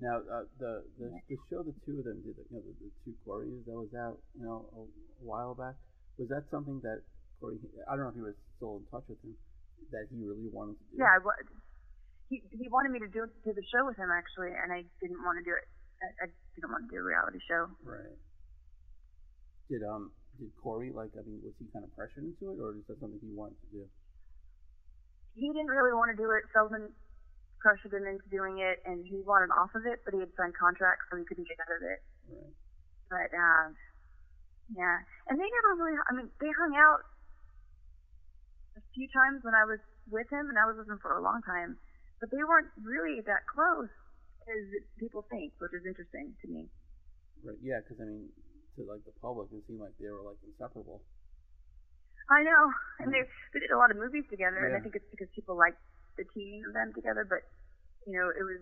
[0.00, 2.90] Now, uh, the, the the show the two of them did, you know, the, the
[3.04, 5.76] two Corys that was out, you know, a, a while back.
[6.16, 7.04] Was that something that
[7.36, 7.60] Corey?
[7.84, 9.36] I don't know if he was still in touch with him.
[9.92, 11.04] That he really wanted to do.
[11.04, 11.36] Yeah, I was.
[12.32, 15.20] He he wanted me to do do the show with him actually, and I didn't
[15.20, 15.68] want to do it.
[16.00, 16.26] I, I
[16.56, 17.68] didn't want to do a reality show.
[17.84, 18.16] Right.
[19.68, 21.12] Did um did Corey like?
[21.12, 23.60] I mean, was he kind of pressured into it, or is that something he wanted
[23.68, 23.84] to do?
[25.36, 26.48] He didn't really want to do it.
[26.56, 26.88] Feldman
[27.60, 30.56] pressured him into doing it, and he wanted off of it, but he had signed
[30.56, 32.00] contracts, so he couldn't get out of it.
[32.26, 32.52] Right.
[33.12, 33.66] But uh,
[34.72, 35.96] yeah, and they never really.
[36.08, 37.04] I mean, they hung out
[38.80, 41.22] a few times when I was with him, and I was with him for a
[41.22, 41.76] long time,
[42.18, 43.92] but they weren't really that close
[44.48, 44.64] as
[44.98, 46.66] people think, which is interesting to me.
[47.44, 47.60] Right.
[47.62, 48.32] Yeah, because I mean,
[48.76, 51.02] to like the public, it seemed like they were like inseparable.
[52.30, 52.70] I know,
[53.02, 54.66] and they they did a lot of movies together, yeah.
[54.70, 55.82] and I think it's because people liked
[56.20, 57.24] the teaming of them together.
[57.24, 57.48] But
[58.04, 58.60] you know, it was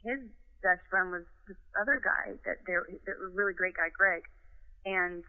[0.00, 0.24] his
[0.64, 4.24] best friend was this other guy that they that was really great guy, Greg,
[4.88, 5.20] and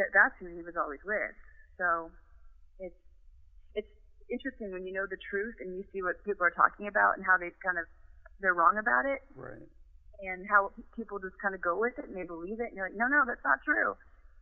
[0.00, 1.36] that that's who he was always with.
[1.76, 2.08] So
[2.80, 3.00] it's
[3.76, 3.94] it's
[4.32, 7.24] interesting when you know the truth and you see what people are talking about and
[7.28, 7.84] how they kind of
[8.40, 9.20] they're wrong about it.
[9.36, 9.68] Right
[10.22, 12.86] and how people just kind of go with it and they believe it and you're
[12.86, 13.94] like, no, no, that's not true.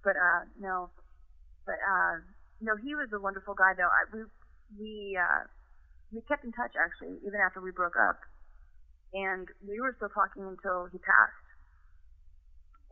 [0.05, 0.91] But uh, no,
[1.65, 2.21] but uh,
[2.61, 3.89] no, he was a wonderful guy though.
[3.89, 4.21] I, we
[4.79, 5.47] we uh,
[6.13, 8.21] we kept in touch actually even after we broke up,
[9.17, 11.49] and we were still talking until he passed.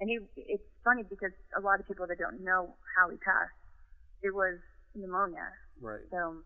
[0.01, 0.17] And he,
[0.49, 3.53] it's funny because a lot of people that don't know how he passed,
[4.25, 4.57] it was
[4.97, 5.45] pneumonia.
[5.77, 6.01] Right.
[6.09, 6.41] So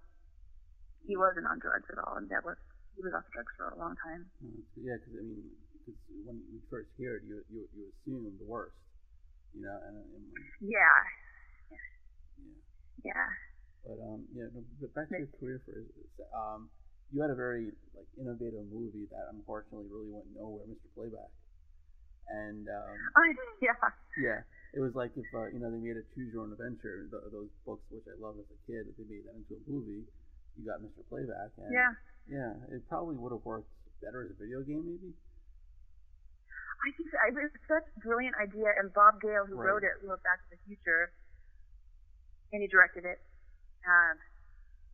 [1.06, 2.58] he wasn't on drugs at all, and that was
[2.98, 4.26] he was off drugs for a long time.
[4.42, 5.46] Mm, yeah, because I mean,
[5.78, 8.74] because when you first hear it, you you you assume the worst,
[9.54, 9.78] you know.
[9.86, 10.98] And, and when, yeah.
[11.70, 13.14] Yeah.
[13.14, 13.28] Yeah.
[13.84, 14.48] But um, yeah.
[14.54, 15.76] No, but back to your career for
[16.32, 16.70] um,
[17.12, 20.88] you had a very like innovative movie that unfortunately really went nowhere, Mr.
[20.96, 21.28] Playback.
[22.32, 22.96] and um,
[23.60, 23.76] yeah,
[24.16, 24.40] yeah,
[24.72, 27.28] it was like if uh, you know they made a Choose Your Own Adventure, th-
[27.28, 28.88] those books which I loved as a kid.
[28.88, 30.08] If they made that into a movie,
[30.56, 31.04] you got Mr.
[31.12, 31.92] Playback, and yeah,
[32.24, 33.68] yeah, it probably would have worked
[34.00, 35.12] better as a video game, maybe.
[36.84, 37.16] I think so.
[37.28, 39.72] it was such a brilliant idea, and Bob Gale, who Right.
[39.72, 41.12] wrote it, wrote Back to the Future,
[42.52, 43.20] and he directed it.
[43.84, 44.16] Um,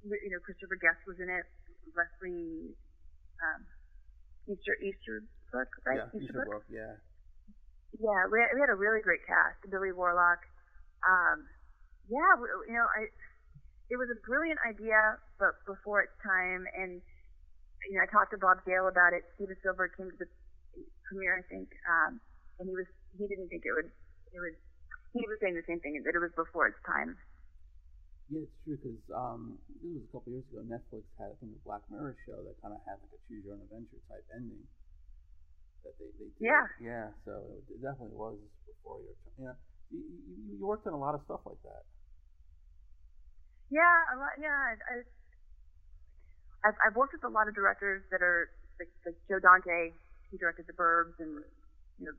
[0.04, 1.46] you know, Christopher Guest was in it.
[1.94, 2.76] Leslie
[3.40, 3.60] um,
[4.46, 6.04] Easter Easterbrook, right?
[6.04, 6.64] Yeah, Easterbrook.
[6.70, 6.94] Yeah,
[7.98, 9.58] Yeah, we we had a really great cast.
[9.70, 10.40] Billy Warlock.
[11.02, 11.48] Um,
[12.08, 12.36] yeah,
[12.68, 13.08] you know, I
[13.90, 16.66] it was a brilliant idea, but before its time.
[16.78, 17.02] And
[17.88, 19.26] you know, I talked to Bob Gale about it.
[19.34, 20.30] Steven Spielberg came to the
[21.08, 22.20] premiere, I think, um,
[22.58, 22.86] and he was
[23.18, 23.90] he didn't think it would
[24.34, 24.56] it would.
[25.10, 27.18] He was saying the same thing that it was before its time.
[28.30, 30.62] Yeah, it's true because um, this was a couple years ago.
[30.62, 33.42] Netflix had I think a Black Mirror show that kind of had like a Choose
[33.42, 34.62] Your Own Adventure type ending.
[35.82, 36.44] That they, they did.
[36.44, 36.66] Yeah.
[36.78, 39.34] Yeah, so it definitely was before your time.
[39.50, 39.56] Yeah,
[39.90, 41.82] you, you, you worked on a lot of stuff like that.
[43.72, 44.34] Yeah, a lot.
[44.38, 44.94] Yeah, I, I,
[46.70, 49.90] I've I've worked with a lot of directors that are like, like Joe Dante.
[50.30, 51.42] He directed The Burbs, and
[51.98, 52.14] you know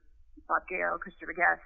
[0.47, 1.63] Bob Gale, Christopher Guest.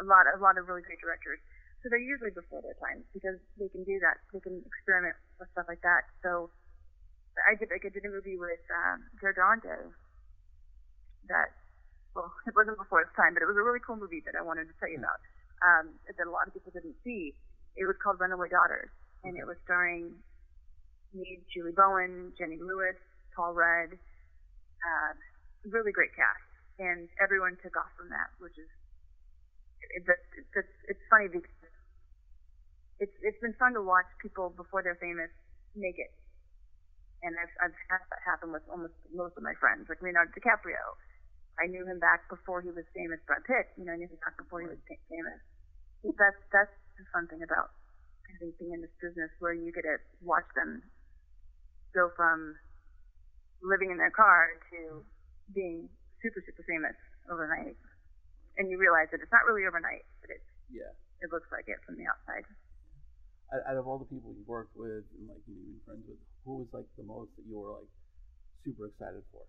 [0.00, 1.38] A lot, a lot of really great directors.
[1.82, 4.18] So they're usually before their time because they can do that.
[4.32, 6.08] They can experiment with stuff like that.
[6.24, 6.50] So
[7.44, 9.92] I did like I did a movie with um, Joe Dante.
[11.28, 11.52] That
[12.16, 14.42] well, it wasn't before its time, but it was a really cool movie that I
[14.42, 15.20] wanted to tell you about.
[15.64, 17.32] Um, that a lot of people didn't see.
[17.76, 18.92] It was called Runaway Daughters,
[19.24, 20.16] and it was starring
[21.12, 22.96] me, Julie Bowen, Jenny Lewis,
[23.36, 23.96] Paul Rudd.
[23.96, 25.12] Uh,
[25.68, 26.44] really great cast,
[26.78, 28.68] and everyone took off from that, which is
[29.96, 30.04] it,
[30.56, 31.48] it's it's funny because
[33.00, 35.30] it's it's been fun to watch people before they're famous
[35.76, 36.12] make it,
[37.22, 40.80] and I've I've had that happen with almost most of my friends, like Leonardo DiCaprio.
[41.60, 43.16] I knew him back before he was famous.
[43.24, 45.40] Brad Pitt, you know, I knew him back before he was fa- famous.
[46.16, 47.72] That's that's the fun thing about
[48.28, 50.80] I think being in this business, where you get to watch them
[51.96, 52.56] go from
[53.64, 55.04] living in their car to
[55.52, 55.88] being
[56.24, 56.96] super super famous
[57.32, 57.76] overnight,
[58.56, 60.92] and you realize that it's not really overnight, but it's Yeah.
[61.20, 62.44] it looks like it from the outside.
[63.54, 66.18] Out, of all the people you worked with and like you know, been friends with,
[66.42, 67.90] who was like the most that you were like
[68.66, 69.46] super excited for?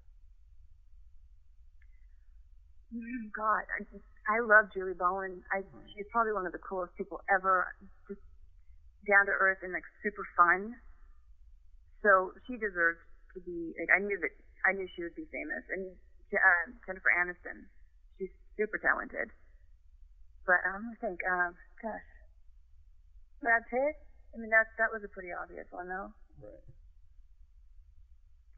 [2.94, 5.42] Mm, God, I, just I love Julie Bowen.
[5.52, 7.68] I she's probably one of the coolest people ever.
[8.08, 8.22] Just
[9.10, 10.76] down to earth and like super fun.
[12.06, 13.02] So she deserves
[13.34, 13.74] to be.
[13.76, 14.32] Like, I knew that
[14.64, 15.64] I knew she would be famous.
[15.74, 15.92] And
[16.32, 17.68] uh, Jennifer Aniston,
[18.20, 19.34] she's super talented.
[20.46, 21.52] But I'm gonna think, um,
[21.84, 22.08] gosh,
[23.42, 23.96] Brad Pitt.
[24.34, 26.12] I mean, that that was a pretty obvious one, though.
[26.42, 26.66] Right.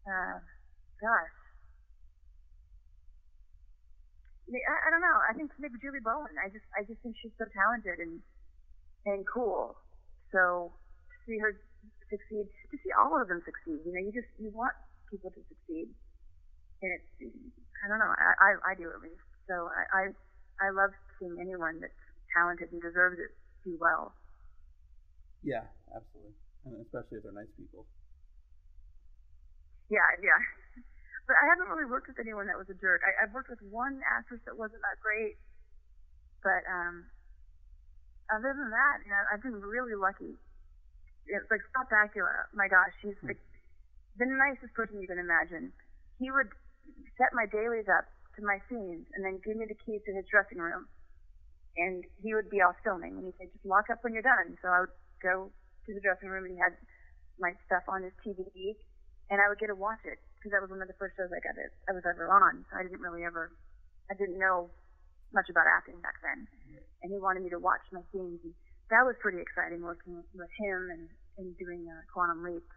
[0.08, 0.38] Uh,
[1.00, 1.36] gosh.
[4.50, 5.20] I, I don't know.
[5.30, 6.34] I think maybe Julie Bowen.
[6.42, 8.20] I just I just think she's so talented and
[9.06, 9.78] and cool.
[10.34, 11.54] So to see her
[12.10, 14.74] succeed, to see all of them succeed, you know, you just you want
[15.10, 15.94] people to succeed.
[16.82, 17.10] And it's
[17.86, 18.10] I don't know.
[18.10, 19.22] I I, I do at least.
[19.46, 20.04] So I, I
[20.60, 22.02] I love seeing anyone that's
[22.34, 23.32] talented and deserves it
[23.64, 24.14] do well.
[25.44, 25.64] Yeah,
[25.96, 26.36] absolutely,
[26.66, 27.88] and especially if they're nice people.
[29.90, 30.40] Yeah, yeah.
[31.30, 33.06] But I haven't really worked with anyone that was a jerk.
[33.06, 35.38] I, I've worked with one actress that wasn't that great,
[36.42, 37.06] but um,
[38.34, 40.34] other than that, you know, I've been really lucky.
[41.30, 42.50] It's like Scott Bakula.
[42.58, 43.38] My gosh, he's like
[44.18, 45.70] the nicest person you can imagine.
[46.18, 46.50] He would
[47.22, 50.26] set my dailies up to my scenes and then give me the keys to his
[50.34, 50.90] dressing room.
[51.78, 54.58] And he would be off filming, and he'd say, "Just lock up when you're done."
[54.62, 55.52] So I would go
[55.86, 56.76] to the dressing room, and he had
[57.40, 58.76] my stuff on his TV,
[59.32, 61.32] and I would get to watch it because that was one of the first shows
[61.32, 62.64] I got it I was ever on.
[62.72, 63.52] So I didn't really ever,
[64.12, 64.72] I didn't know
[65.32, 66.48] much about acting back then,
[67.04, 68.56] and he wanted me to watch my scenes, and
[68.90, 71.06] that was pretty exciting working with him and
[71.40, 72.68] and doing uh, Quantum Leap.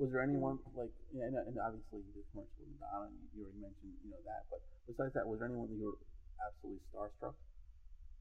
[0.00, 3.62] Was there anyone like, and, and obviously you did commercial with Madonna, and you already
[3.62, 6.00] mentioned you know that, but besides that, was there anyone that you were
[6.40, 7.36] absolutely starstruck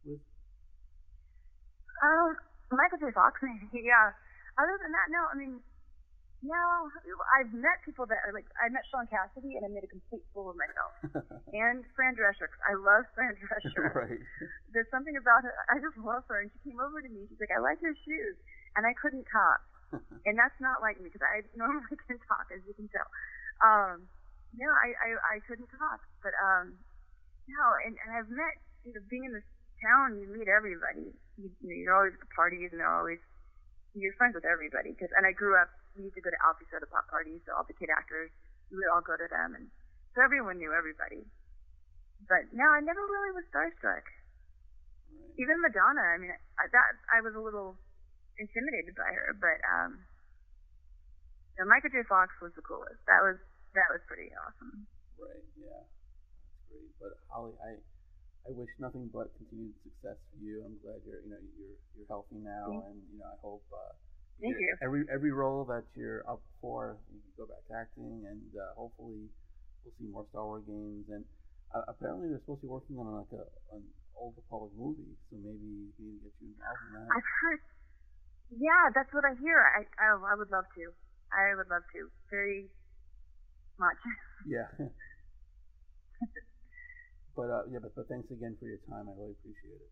[0.05, 0.21] with?
[2.03, 2.35] Um,
[2.75, 3.13] Michael J.
[3.13, 4.11] Fox, maybe, yeah.
[4.57, 5.21] Other than that, no.
[5.29, 5.61] I mean,
[6.43, 6.63] no.
[7.39, 10.25] I've met people that are like, I met Shaun Cassidy, and I made a complete
[10.33, 10.93] fool of myself.
[11.53, 13.93] and Fran Drescher, 'cause I love Fran Drescher.
[14.09, 14.21] right.
[14.73, 15.53] There's something about her.
[15.69, 17.25] I just love her, and she came over to me.
[17.29, 18.37] She's like, "I like your shoes,"
[18.75, 19.61] and I couldn't talk,
[20.27, 23.07] and that's not like me because I normally can talk, as you can tell.
[23.61, 24.09] Um,
[24.53, 26.77] no, I, I I couldn't talk, but um,
[27.49, 28.55] no, and, and I've met
[28.85, 29.45] you know being in this
[29.81, 31.13] town, you meet everybody.
[31.37, 33.19] You, you're always at the parties, and they're always
[33.93, 34.93] you're friends with everybody.
[34.97, 35.69] Cause, and I grew up.
[35.97, 38.33] We used to go to Alfie soda pop parties, so all the kid actors,
[38.73, 39.69] we would all go to them, and
[40.17, 41.25] so everyone knew everybody.
[42.27, 44.05] but no, I never really was starstruck.
[45.13, 45.33] Right.
[45.37, 46.01] Even Madonna.
[46.01, 47.77] I mean, I, that I was a little
[48.41, 50.01] intimidated by her, but um,
[51.57, 52.01] you know, Michael J.
[52.09, 52.97] Fox was the coolest.
[53.05, 53.37] That was
[53.77, 54.85] that was pretty awesome.
[55.17, 55.45] Right.
[55.57, 55.85] Yeah.
[55.85, 56.89] That's great.
[57.01, 57.77] But Holly, I
[58.43, 60.67] I wish nothing but continued success for you.
[60.67, 63.63] I'm glad you're you know you're you're healthy now, Thank and you know I hope.
[63.71, 63.95] Uh,
[64.43, 64.75] Thank you.
[64.83, 68.75] Every every role that you're up for, you can go back to acting, and uh,
[68.75, 69.31] hopefully
[69.85, 71.07] we'll see more Star Wars games.
[71.07, 71.23] And
[71.71, 73.83] uh, apparently they're supposed to be working on like a an
[74.19, 77.07] old Republic movie, so maybe we to get you involved in that.
[77.15, 77.61] I've heard.
[78.59, 79.63] Yeah, that's what I hear.
[79.63, 80.85] I I, I would love to.
[81.31, 82.67] I would love to very
[83.79, 84.01] much.
[84.43, 84.67] Yeah.
[87.35, 89.09] but uh, yeah, but, but thanks again for your time.
[89.09, 89.91] I really appreciate it.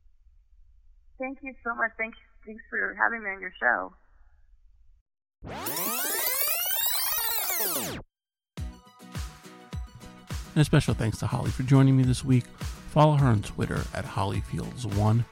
[1.20, 1.92] Thank you so much.
[1.98, 3.94] Thanks thanks for having me on your show.
[10.54, 12.46] And a special thanks to Holly for joining me this week.
[12.90, 15.24] Follow her on Twitter at HollyFields1.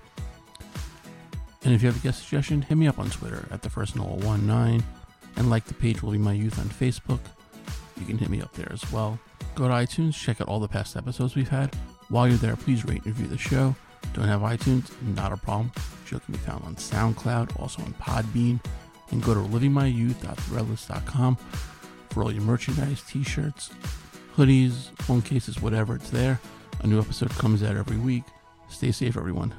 [1.63, 3.97] And if you have a guest suggestion, hit me up on Twitter at the first
[3.97, 4.81] Noah 19
[5.35, 7.19] and like the page Living My Youth on Facebook.
[7.97, 9.19] You can hit me up there as well.
[9.55, 11.75] Go to iTunes, check out all the past episodes we've had.
[12.09, 13.75] While you're there, please rate and review the show.
[14.13, 14.89] Don't have iTunes?
[15.15, 15.71] Not a problem.
[15.75, 18.59] The show can be found on SoundCloud, also on Podbean,
[19.11, 21.35] and go to livingmyyouth.threadless.com
[22.09, 23.71] for all your merchandise, t-shirts,
[24.35, 26.39] hoodies, phone cases, whatever, it's there.
[26.81, 28.23] A new episode comes out every week.
[28.69, 29.53] Stay safe, everyone.